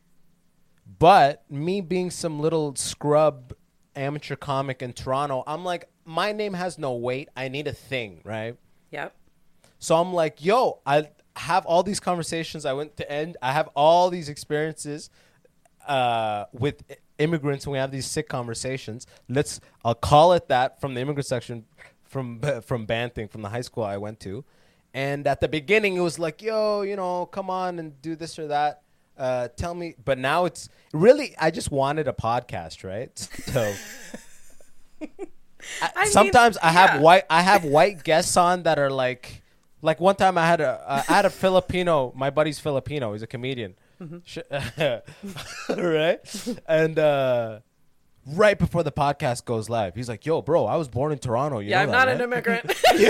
[0.99, 3.55] But me being some little scrub
[3.97, 7.29] amateur comic in Toronto, I'm like, my name has no weight.
[7.37, 8.57] I need a thing, right?
[8.91, 9.15] Yep.
[9.79, 12.65] So I'm like, yo, I have all these conversations.
[12.65, 13.37] I went to end.
[13.43, 15.11] I have all these experiences
[15.87, 16.83] uh, with
[17.19, 19.07] immigrants, and we have these sick conversations.
[19.29, 21.65] Let's, I'll call it that from the immigrant section,
[22.05, 24.45] from from Banting, from the high school I went to.
[24.93, 28.39] And at the beginning, it was like, yo, you know, come on and do this
[28.39, 28.83] or that.
[29.17, 31.35] Uh, tell me, but now it's really.
[31.39, 33.17] I just wanted a podcast, right?
[33.53, 33.73] So.
[35.01, 35.07] I-
[35.97, 37.01] I mean, sometimes I have yeah.
[37.01, 39.43] white I have white guests on that are like
[39.83, 43.23] like one time I had a uh, I had a Filipino my buddy's Filipino he's
[43.23, 45.79] a comedian Mm-hmm.
[45.81, 46.21] Right
[46.69, 47.61] and uh
[48.27, 51.61] right before the podcast goes live he's like yo bro I was born in Toronto
[51.61, 52.73] you Yeah, I'm know not that, an man?" immigrant.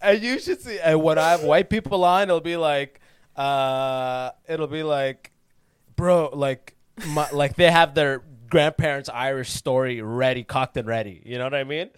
[0.00, 3.00] and you should see and when I have white people on it'll be like
[3.36, 5.32] uh it'll be like
[5.96, 6.76] bro like
[7.08, 11.22] my, like they have their grandparents Irish story ready cocked and ready.
[11.24, 11.88] You know what I mean?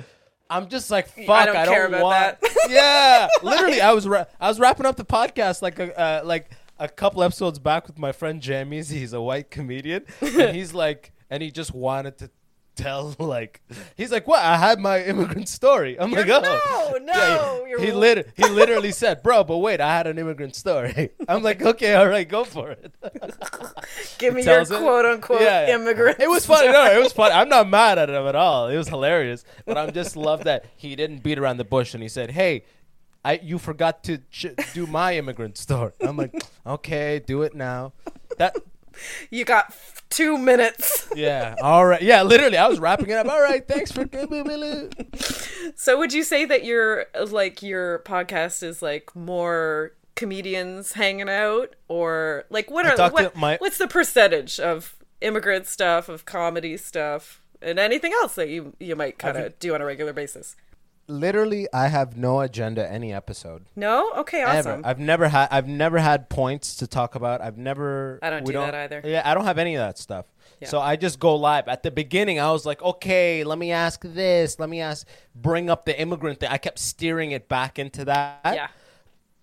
[0.48, 2.56] I'm just like fuck I don't don't, care about want that.
[2.68, 6.50] yeah literally I was ra- I was wrapping up the podcast like a uh, like
[6.78, 11.12] a couple episodes back with my friend Jammies he's a white comedian and he's like
[11.30, 12.30] and he just wanted to
[12.76, 13.60] tell like
[13.96, 17.70] he's like what I had my immigrant story I'm like You're- oh no, Yeah, he-
[17.70, 21.42] you're he lit he literally said bro but wait I had an immigrant story I'm
[21.42, 22.92] like okay all right go for it
[24.18, 24.68] Give me your it.
[24.68, 25.74] quote unquote Yeah, yeah.
[25.74, 26.20] immigrant.
[26.20, 26.68] It was funny.
[26.68, 27.32] No, it was funny.
[27.34, 28.68] I'm not mad at him at all.
[28.68, 29.44] It was hilarious.
[29.66, 32.64] But I'm just love that he didn't beat around the bush and he said, "Hey,
[33.24, 36.34] I you forgot to ch- do my immigrant story." I'm like,
[36.66, 37.92] "Okay, do it now."
[38.38, 38.56] That
[39.30, 39.74] You got
[40.10, 41.08] two minutes.
[41.14, 41.54] yeah.
[41.62, 42.02] All right.
[42.02, 43.26] Yeah, literally I was wrapping it up.
[43.26, 44.04] All right, thanks for
[45.76, 51.74] So would you say that your like your podcast is like more comedians hanging out
[51.88, 57.40] or like what are what, my- what's the percentage of immigrant stuff, of comedy stuff,
[57.62, 60.54] and anything else that you you might kind of do on a regular basis?
[61.06, 63.66] Literally, I have no agenda any episode.
[63.76, 64.10] No?
[64.18, 64.58] Okay, Ever.
[64.70, 64.82] awesome.
[64.84, 67.42] I've never had I've never had points to talk about.
[67.42, 69.02] I've never I don't do that either.
[69.04, 70.24] Yeah, I don't have any of that stuff.
[70.60, 70.68] Yeah.
[70.68, 71.68] So I just go live.
[71.68, 74.58] At the beginning I was like, "Okay, let me ask this.
[74.58, 78.40] Let me ask bring up the immigrant thing." I kept steering it back into that.
[78.44, 78.68] yeah.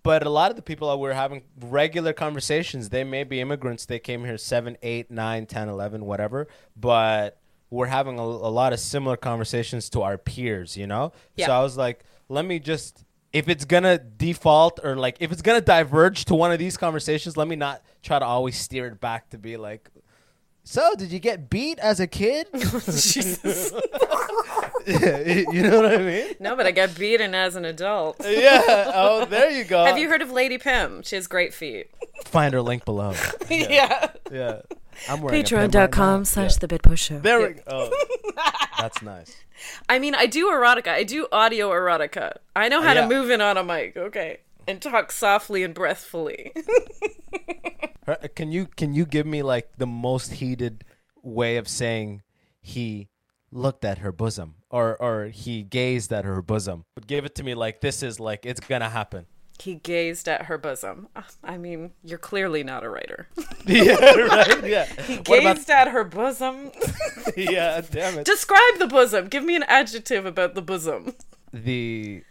[0.02, 3.86] But a lot of the people that we're having regular conversations, they may be immigrants.
[3.86, 6.48] They came here 7, 8, 9, 10, 11, whatever.
[6.76, 7.38] But
[7.72, 11.12] we're having a, a lot of similar conversations to our peers, you know?
[11.36, 11.46] Yeah.
[11.46, 15.40] So I was like, let me just, if it's to default or like, if it's
[15.58, 19.00] to diverge to one of these conversations, let me not try to always steer it
[19.00, 19.88] back to be like,
[20.64, 22.46] so did you get beat as a kid?
[22.52, 23.72] Jesus.
[24.86, 26.34] you know what I mean?
[26.40, 28.16] No, but I got beaten as an adult.
[28.24, 28.90] Yeah.
[28.94, 29.84] Oh, there you go.
[29.84, 31.02] Have you heard of Lady Pym?
[31.02, 31.90] She has great feet.
[32.24, 33.14] Find her link below.
[33.50, 34.08] yeah.
[34.30, 34.62] Yeah.
[35.08, 35.70] I'm wearing a pin right.
[35.70, 36.58] Patreon.com slash Yeah.
[36.60, 37.18] the Bedpost Show.
[37.18, 37.62] There we go.
[37.66, 37.90] Oh,
[38.78, 39.34] that's nice.
[39.88, 40.88] I mean, I do erotica.
[40.88, 42.36] I do audio erotica.
[42.56, 43.02] I know how Yeah.
[43.02, 46.52] to move in on a mic, okay, and talk softly and breathfully.
[48.34, 50.84] Can you can you give me like the most heated
[51.22, 52.22] way of saying
[52.60, 53.08] he
[53.52, 56.84] looked at her bosom or or he gazed at her bosom?
[56.96, 59.26] But give it to me like this is like it's gonna happen.
[59.60, 61.06] he gazed at her bosom.
[61.44, 63.28] I mean, you're clearly not a writer.
[63.66, 64.66] yeah, right.
[64.66, 64.86] Yeah.
[65.26, 66.72] What about gazed at her bosom.
[67.36, 67.80] yeah?
[67.88, 68.26] Damn it.
[68.26, 69.28] Describe the bosom.
[69.28, 71.14] Give me an adjective about the bosom.
[71.52, 72.24] The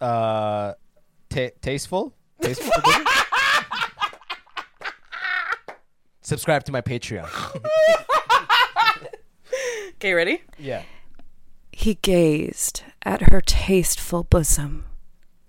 [0.00, 0.74] uh,
[1.30, 2.72] ta- tasteful, tasteful.
[6.22, 7.28] Subscribe to my Patreon.
[9.94, 10.42] Okay, ready?
[10.58, 10.82] Yeah.
[11.72, 14.84] He gazed at her tasteful bosom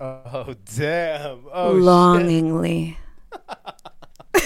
[0.02, 1.44] Oh damn!
[1.52, 1.84] Oh shit.
[1.84, 2.98] longingly.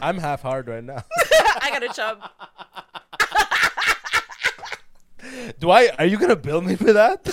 [0.00, 1.04] I'm half hard right now.
[1.60, 2.22] I got a chub.
[5.60, 5.90] Do I?
[5.98, 7.26] Are you gonna bill me for that?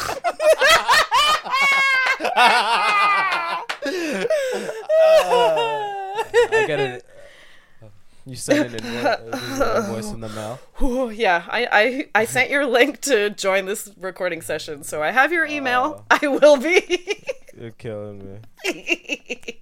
[2.36, 3.64] I
[6.68, 7.06] get it.
[8.26, 10.60] You send an invo- invoice in the mail.
[10.82, 11.68] Ooh, yeah, I,
[12.14, 16.06] I I sent your link to join this recording session, so I have your email.
[16.10, 17.26] I will be.
[17.60, 19.60] You're killing me.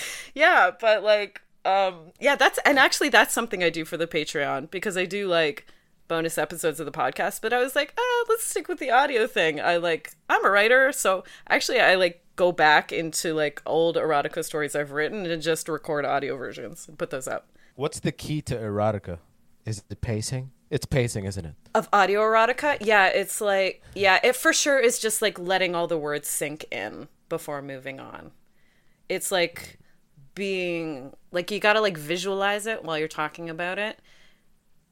[0.34, 4.70] yeah, but like, um, yeah, that's and actually that's something I do for the Patreon
[4.70, 5.66] because I do like
[6.10, 7.40] bonus episodes of the podcast.
[7.40, 9.60] But I was like, oh, let's stick with the audio thing.
[9.60, 14.44] I like, I'm a writer, so actually I like go back into like old erotica
[14.44, 17.48] stories I've written and just record audio versions and put those up.
[17.76, 19.18] What's the key to erotica?
[19.64, 20.50] Is it the pacing?
[20.68, 21.54] It's pacing, isn't it?
[21.76, 25.86] Of audio erotica, yeah, it's like, yeah, it for sure is just like letting all
[25.86, 28.32] the words sink in before moving on.
[29.08, 29.78] It's like
[30.34, 34.00] being like you got to like visualize it while you're talking about it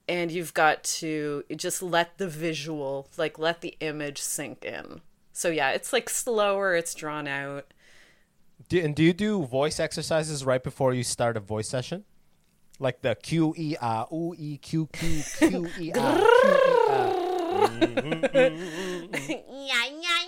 [0.08, 5.00] and you've got to just let the visual like let the image sink in
[5.32, 7.72] so yeah it's like slower it's drawn out
[8.68, 12.04] Do, and do you do voice exercises right before you start a voice session?
[12.80, 17.14] Like the Q E R O E Q Q Q E R Q E R.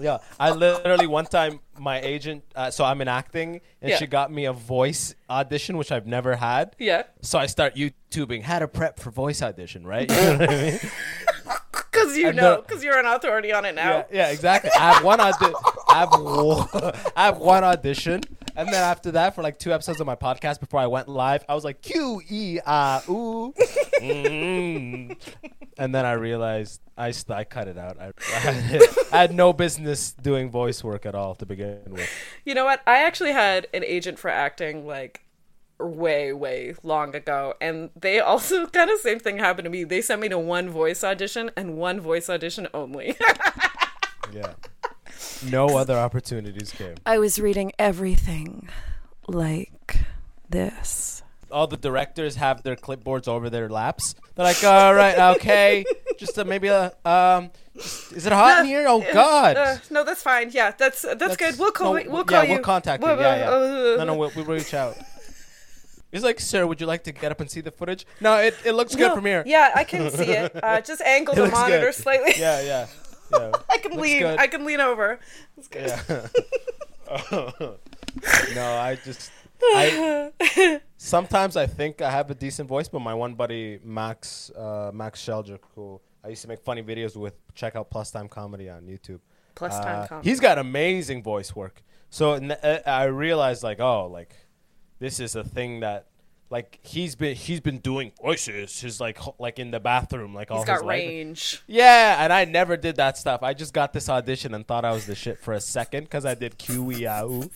[0.00, 2.44] Yeah, I literally one time my agent.
[2.54, 3.96] Uh, so I'm in acting, and Yeah.
[3.98, 6.74] she got me a voice audition, which I've never had.
[6.78, 10.10] yeah So I start YouTubing how to prep for voice audition, right?
[10.10, 10.80] You know what I mean?
[11.72, 14.70] because you And know because you're an authority on it now Yeah, yeah, exactly.
[14.78, 15.54] I have one audi-
[15.88, 16.68] I have one,
[17.16, 18.22] I have one audition,
[18.60, 21.44] and then after that, for like two episodes of my podcast before I went live,
[21.48, 23.52] I was like Q E R ooh,
[24.00, 25.16] Mm.
[25.78, 27.98] and then I realized I st- I cut it out.
[28.00, 28.82] I, I, had,
[29.12, 32.08] I had no business doing voice work at all to begin with.
[32.44, 35.22] you know what i actually had an agent for acting like
[35.78, 40.00] way way long ago and they also kind of same thing happened to me they
[40.02, 43.16] sent me to one voice audition and one voice audition only
[44.32, 44.52] Yeah,
[45.50, 46.94] no other opportunities came.
[47.06, 48.68] I was reading everything
[49.28, 49.98] like
[50.48, 51.22] this.
[51.50, 54.14] all the directors have their clipboards over their laps.
[54.34, 55.84] They're like, all right, okay,
[56.18, 58.84] just uh, maybe a um, just- is it hot in here?
[58.88, 59.56] Oh God.
[59.56, 60.50] Uh, no, that's fine.
[60.52, 61.58] Yeah, that's that's, good.
[61.58, 62.10] We'll call no, it.
[62.10, 62.54] We'll yeah, call you.
[62.54, 63.22] we'll contact We'll- you.
[63.22, 63.50] Yeah, yeah.
[63.50, 64.96] uh, no, no, we'll, we'll reach out.
[66.12, 68.04] He's like, sir, would you like to get up and see the footage?
[68.20, 69.44] No, it, it looks good no, from here.
[69.46, 70.52] Yeah, I can see it.
[70.60, 71.94] Uh, just angle the monitor good.
[71.94, 72.32] slightly.
[72.36, 72.86] Yeah, yeah,
[73.32, 73.52] yeah.
[73.70, 74.20] I can Looks lean.
[74.20, 74.38] good.
[74.38, 75.18] I can lean over.
[75.56, 75.92] It's good.
[76.08, 76.26] Yeah.
[78.54, 79.30] no, I just
[79.62, 80.32] I
[80.96, 85.20] sometimes I think I have a decent voice, but my one buddy Max uh, Max
[85.24, 88.82] Sheldrick, who I used to make funny videos with, check out Plus Time Comedy on
[88.82, 89.20] YouTube.
[89.54, 90.28] Plus time Uh, comedy.
[90.30, 91.82] He's got amazing voice work.
[92.10, 94.34] So n- uh, I realized like, oh, like
[94.98, 96.06] this is a thing that
[96.50, 98.80] like he's been he's been doing voices.
[98.80, 100.98] He's like like in the bathroom like all He's got his life.
[100.98, 101.62] range.
[101.66, 103.42] Yeah, and I never did that stuff.
[103.42, 106.26] I just got this audition and thought I was the shit for a second because
[106.26, 107.50] I did QEAU.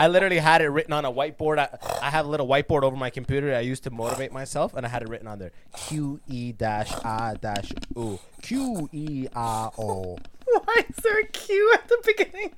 [0.00, 1.58] I literally had it written on a whiteboard.
[1.58, 4.86] I, I have a little whiteboard over my computer I used to motivate myself, and
[4.86, 8.20] I had it written on there Q E dash I dash O.
[8.42, 10.16] Q E R O.
[10.44, 12.52] Why is there a Q at the beginning?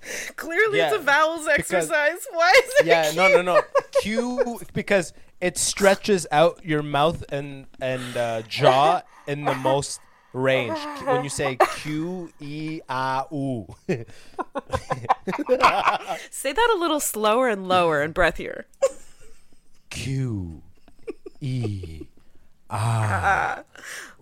[0.36, 1.58] Clearly, it's a vowels because-
[1.90, 2.26] exercise.
[2.32, 2.86] Why is it?
[2.86, 3.62] Yeah, a no, no, no.
[4.00, 10.00] Q because it stretches out your mouth and and uh, jaw in the most
[10.32, 13.66] range when you say Q E R O.
[16.30, 18.64] Say that a little slower and lower and breathier.
[19.90, 20.62] Q
[21.40, 22.02] E.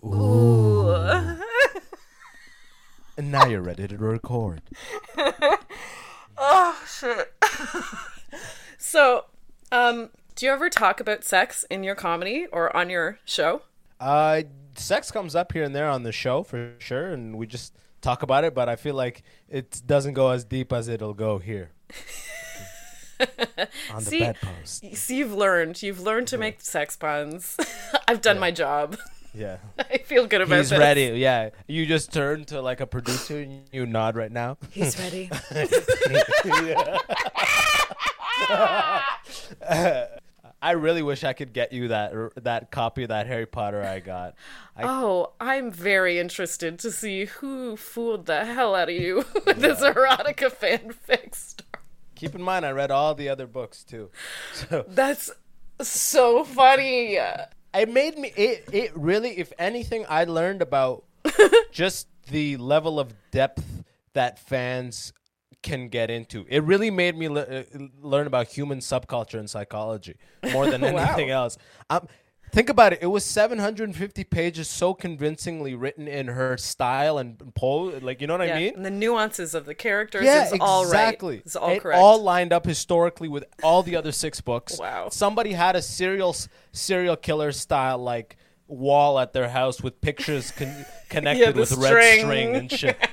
[0.03, 1.37] Ooh.
[3.17, 4.61] And now you're ready to record.
[6.37, 7.33] Oh shit.
[8.77, 9.25] so,
[9.71, 13.63] um, do you ever talk about sex in your comedy or on your show?
[13.99, 14.43] Uh,
[14.75, 18.21] sex comes up here and there on the show for sure, and we just talk
[18.21, 18.53] about it.
[18.53, 21.71] But I feel like it doesn't go as deep as it'll go here
[23.91, 24.95] on the See- bedpost.
[24.95, 25.81] So you've learned.
[25.81, 27.57] You've learned to make sex puns.
[28.07, 28.95] I've done my job.
[29.37, 30.79] Yeah, I feel good about he's this.
[30.79, 31.03] ready.
[31.19, 34.57] Yeah, you just turn to like a producer and you nod right now.
[34.71, 35.29] He's ready.
[40.59, 42.13] I really wish I could get you that
[42.43, 44.35] that copy of that Harry Potter I got.
[44.75, 49.59] I, Oh, I'm very interested to see who fooled the hell out of you with
[49.59, 51.67] this erotica fanfic story.
[52.15, 54.09] keep in mind, I read all the other books too.
[54.53, 55.29] So That's
[55.79, 57.19] so funny.
[57.73, 61.03] It made me it, it really if anything i learned about
[61.71, 65.13] just the level of depth that fans
[65.63, 66.45] can get into.
[66.49, 67.63] It really made me le- uh,
[68.01, 70.15] learn about human subculture and psychology
[70.53, 70.97] more than Wow.
[70.97, 71.57] anything else.
[71.89, 72.07] Um,
[72.57, 72.99] think about it.
[73.03, 78.01] It was 750 pages, so convincingly written in her style and pose.
[78.01, 78.55] Like, you know what yeah.
[78.55, 78.75] I mean?
[78.75, 80.89] And the nuances of the characters Yeah, is all right.
[80.89, 81.37] exactly.
[81.45, 81.99] It's all it correct.
[81.99, 84.79] all lined up historically with all the other six books.
[84.79, 85.09] Wow.
[85.09, 86.35] Somebody had a serial
[86.71, 88.37] serial killer style like
[88.67, 92.19] wall at their house with pictures con- connected the with red string.
[92.21, 92.97] string and shit.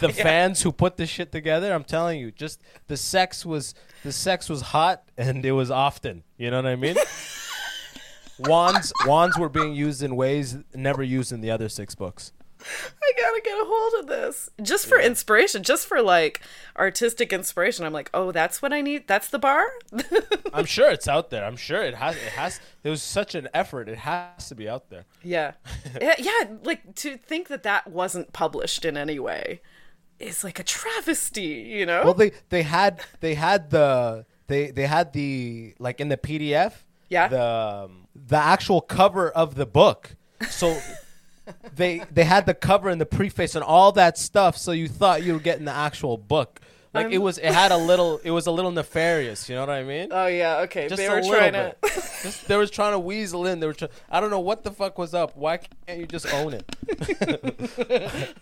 [0.00, 3.72] The fans who put this shit together, I'm telling you, just the sex was
[4.02, 6.24] the sex was hot and it was often.
[6.36, 6.96] You know what I mean?
[8.38, 12.32] wands wands were being used in ways never used in the other six books.
[12.64, 16.40] I gotta get a hold of this just for inspiration, just for like
[16.76, 17.84] artistic inspiration.
[17.84, 19.08] I'm like, oh, that's what I need.
[19.08, 19.66] That's the bar.
[20.54, 21.44] I'm sure it's out there.
[21.44, 22.16] I'm sure it has.
[22.16, 22.60] It has.
[22.82, 23.88] There was such an effort.
[23.88, 25.04] It has to be out there.
[25.22, 25.52] yeah.
[26.00, 26.50] yeah, yeah.
[26.62, 29.60] Like to think that that wasn't published in any way
[30.18, 31.42] is like a travesty.
[31.42, 32.04] You know?
[32.04, 36.74] Well, they they had they had the they they had the like in the PDF.
[37.08, 37.28] Yeah.
[37.28, 40.16] The um, the actual cover of the book.
[40.48, 40.78] So.
[41.74, 45.24] they they had the cover and the preface and all that stuff, so you thought
[45.24, 46.60] you were getting the actual book.
[46.94, 49.48] Like um, it I'm- was, it had a little, it was a little nefarious.
[49.48, 50.08] You know what I mean?
[50.12, 50.58] oh yeah.
[50.60, 50.88] Okay.
[50.88, 51.82] Just they a were little trying bit.
[51.82, 51.88] to.
[52.22, 53.58] Just, they were trying to weasel in.
[53.58, 53.72] They were.
[53.72, 55.36] Try- I don't know what the fuck was up.
[55.36, 56.64] Why can't you just own it?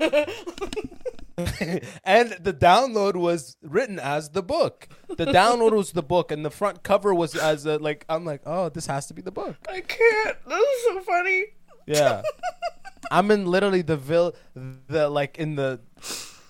[2.04, 4.88] and the download was written as the book.
[5.08, 8.04] The download was the book, and the front cover was as a like.
[8.08, 9.56] I'm like, oh, this has to be the book.
[9.68, 10.36] I can't.
[10.46, 11.44] This is so funny.
[11.86, 12.22] Yeah,
[13.10, 15.80] I'm in literally the vil, the like in the.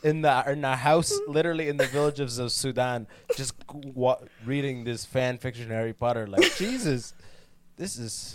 [0.03, 4.17] In the in a house, literally in the villages of Sudan, just wa-
[4.47, 6.27] reading this fan fiction Harry Potter.
[6.27, 7.13] Like Jesus,
[7.77, 8.35] this is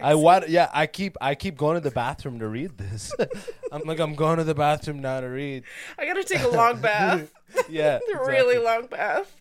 [0.00, 3.12] I want yeah, I keep I keep going to the bathroom to read this.
[3.72, 5.64] I'm like I'm going to the bathroom now to read.
[5.98, 7.32] I gotta take a long bath.
[7.68, 7.98] Yeah.
[8.14, 9.36] a really long bath.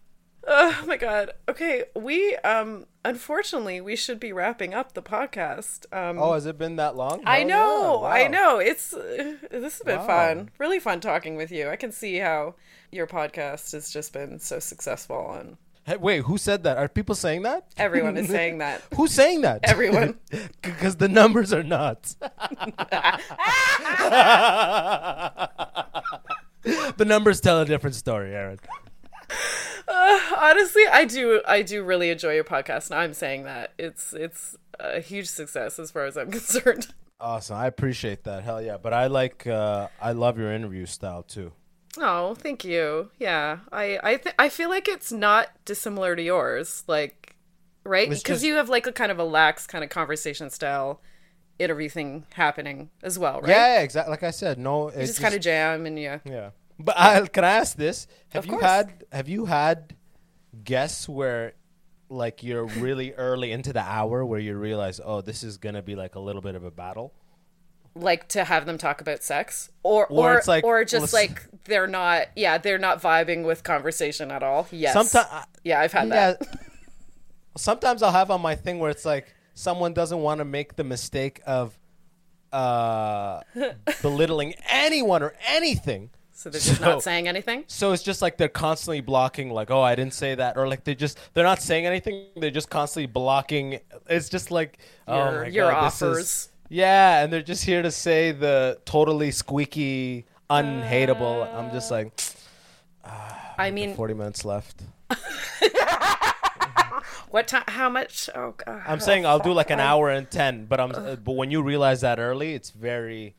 [0.46, 1.32] Oh my god.
[1.48, 5.86] Okay, we um unfortunately we should be wrapping up the podcast.
[5.94, 7.22] Um Oh, has it been that long?
[7.26, 8.02] I know.
[8.04, 8.58] yeah, I know.
[8.60, 10.08] It's uh, this has been Wow.
[10.08, 10.50] fun.
[10.58, 11.70] Really fun talking with you.
[11.70, 12.56] I can see how
[12.92, 16.78] your podcast has just been so successful and Hey, wait, who said that?
[16.78, 17.66] Are people saying that?
[17.76, 18.82] everyone is saying that.
[18.96, 19.62] Who's saying that?
[19.64, 20.18] Everyone.
[20.62, 22.16] Because the numbers are nuts.
[26.64, 28.60] the numbers tell a different story, Erin.
[29.88, 33.74] Honestly, I do I do really enjoy your podcast and I'm saying that.
[33.78, 36.88] It's it's a huge success as far as I'm concerned.
[37.20, 37.58] Awesome.
[37.58, 38.44] I appreciate that.
[38.44, 38.78] Hell yeah.
[38.78, 41.52] But I like uh I love your interview style too.
[41.98, 43.10] Oh, thank you.
[43.20, 47.36] Yeah, I I th- I feel like it's not dissimilar to yours, like
[47.84, 48.10] right?
[48.10, 51.02] Because just- you have like a kind of a lax kind of conversation style
[51.60, 53.50] interview thing happening as well, right?
[53.50, 54.12] Yeah, yeah, exactly.
[54.12, 56.20] Like I said, no, You it's just, kind of jam and yeah.
[56.26, 58.08] Yeah, but I, can I ask this?
[58.30, 58.64] Have Of you course.
[58.64, 59.96] had Have you had
[60.64, 61.54] guests where,
[62.10, 65.96] like, you're really early into the hour where you realize, oh, this is gonna be
[65.96, 67.14] like a little bit of a battle?
[67.94, 71.32] Like to have them talk about sex, or Or or it's like, or just listen-
[71.32, 72.28] like they're not.
[72.38, 74.68] Yeah, they're not vibing with conversation at all.
[74.72, 74.94] Yes.
[74.94, 76.34] Sometimes, Yeah, I've had yeah.
[76.40, 76.60] that.
[77.58, 80.86] Sometimes I'll have on my thing where it's like someone doesn't want to make the
[80.86, 81.78] mistake of
[82.54, 83.42] uh,
[84.02, 86.12] belittling anyone or anything.
[86.32, 87.66] So they're just So- not saying anything.
[87.68, 90.86] So it's just like they're constantly blocking, like, oh, I didn't say that, or like
[90.86, 92.28] they just they're not saying anything.
[92.38, 93.80] They're just constantly blocking.
[94.10, 96.48] It's just like oh Your- my your God, offers.
[96.72, 101.54] Yeah, and they're just here to say the totally squeaky, unhateable.
[101.54, 102.18] I'm just like
[103.58, 104.84] I mean, forty minutes left.
[107.30, 107.64] what time?
[107.68, 108.30] How much?
[108.34, 108.84] Oh god.
[108.88, 111.62] I'm saying I'll do like an hour and ten, but I'm uh, but when you
[111.62, 113.36] realize that early, it's very.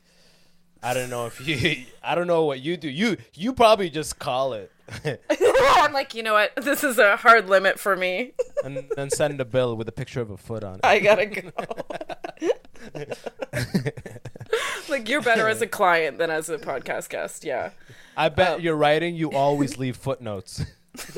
[0.81, 1.85] I don't know if you.
[2.03, 2.89] I don't know what you do.
[2.89, 4.71] You you probably just call it.
[5.45, 6.51] I'm like, you know what?
[6.57, 8.33] This is a hard limit for me.
[8.65, 10.81] and then send a bill with a picture of a foot on it.
[10.83, 11.51] I gotta go.
[14.89, 17.43] like you're better as a client than as a podcast guest.
[17.43, 17.71] Yeah.
[18.15, 19.15] I bet you're writing.
[19.15, 20.63] You always leave footnotes.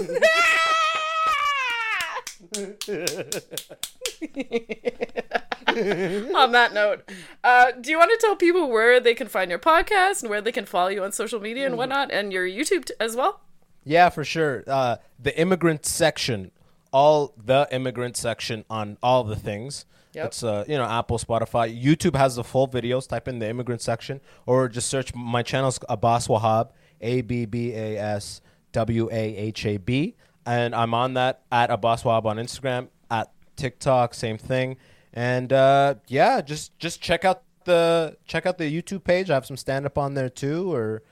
[6.35, 7.09] On that note,
[7.43, 10.41] uh, do you want to tell people where they can find your podcast and where
[10.41, 13.41] they can follow you on social media and whatnot, and your YouTube t- as well?
[13.83, 14.63] yeah, for sure.
[14.67, 16.51] Uh, the immigrant section,
[16.93, 19.85] all the immigrant section on all the things.
[20.15, 20.25] Yep.
[20.27, 23.07] It's uh, you know Apple, Spotify, YouTube has the full videos.
[23.07, 26.69] Type in the immigrant section, or just search my channel's Abbas Wahab,
[27.01, 28.41] A B B A S
[28.71, 33.31] W A H A B, and I'm on that at Abbas Wahab on Instagram, at
[33.57, 34.77] TikTok, same thing,
[35.13, 39.29] and uh, yeah, just just check out the check out the YouTube page.
[39.29, 41.03] I have some stand up on there too, or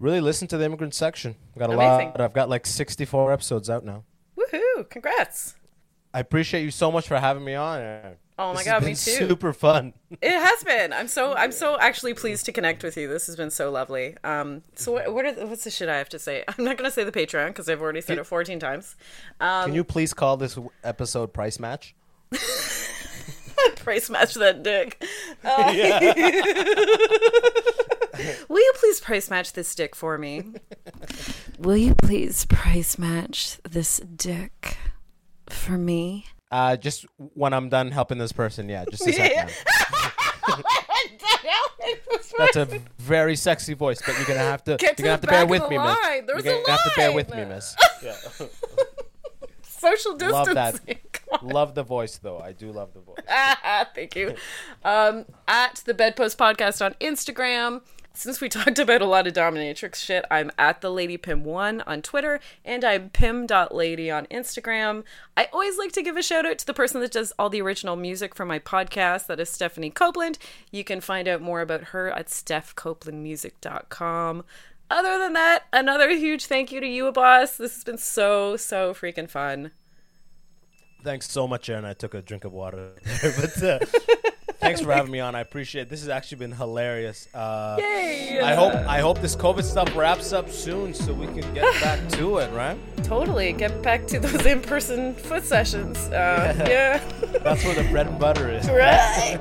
[0.00, 1.36] really listen to the immigrant section.
[1.54, 2.08] I've got a Amazing.
[2.08, 2.20] lot.
[2.20, 4.02] I've got like 64 episodes out now.
[4.36, 4.88] Woohoo!
[4.90, 5.54] Congrats.
[6.16, 8.16] I appreciate you so much for having me on.
[8.38, 9.28] Oh my This has God, me too.
[9.28, 9.92] Super fun.
[10.22, 10.94] It has been.
[10.94, 13.06] I'm so I'm so actually pleased to connect with you.
[13.06, 14.16] This has been so lovely.
[14.24, 16.42] Um, so what, what are the, what's the shit I have to say?
[16.48, 18.96] I'm not gonna say the Patreon because I've already said it 14 times.
[19.40, 21.94] Um, Can you please call this episode price match?
[23.76, 25.04] price match that dick.
[25.44, 25.72] Uh,
[28.48, 30.44] Will you please price match this dick for me?
[31.58, 34.78] Will you please price match this dick
[35.50, 36.26] for me?
[36.50, 39.50] Uh, just when I'm done helping this person, yeah, just a second.
[42.38, 45.20] That's a very sexy voice, but you're gonna have to Get to you're gonna have
[45.22, 45.96] to bear with me, miss.
[46.26, 47.74] you're gonna have to bear with me, miss.
[49.62, 50.54] Social distancing.
[50.54, 51.42] Love that.
[51.42, 52.38] Love the voice, though.
[52.38, 53.16] I do love the voice.
[53.94, 54.34] Thank you.
[54.84, 57.82] Um, at the Bedpost Podcast on Instagram.
[58.16, 61.82] Since we talked about a lot of dominatrix shit, I'm at the Lady Pym One
[61.82, 65.04] on Twitter and I'm pym.lady on Instagram.
[65.36, 67.60] I always like to give a shout out to the person that does all the
[67.60, 69.26] original music for my podcast.
[69.26, 70.38] That is Stephanie Copeland.
[70.70, 74.44] You can find out more about her at stephcopelandmusic.com.
[74.88, 77.58] Other than that, another huge thank you to you, Abbas.
[77.58, 79.72] This has been so, so freaking fun.
[81.02, 81.84] Thanks so much, Erin.
[81.84, 83.80] I took a drink of water, but uh,
[84.60, 85.34] thanks for having me on.
[85.34, 85.88] I appreciate it.
[85.88, 87.28] This has actually been hilarious.
[87.34, 88.40] Uh, Yay!
[88.42, 92.08] I hope I hope this COVID stuff wraps up soon so we can get back
[92.10, 92.78] to it, right?
[93.02, 93.52] Totally.
[93.52, 95.98] Get back to those in person foot sessions.
[96.08, 96.98] Uh, yeah.
[97.42, 98.68] That's where the bread and butter is.
[98.68, 99.38] Right.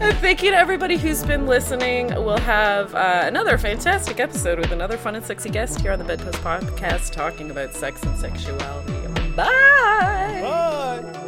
[0.00, 2.08] and thank you to everybody who's been listening.
[2.08, 6.04] We'll have uh, another fantastic episode with another fun and sexy guest here on the
[6.04, 8.92] Bedpost Podcast talking about sex and sexuality.
[9.34, 10.40] Bye.
[10.42, 11.27] Bye.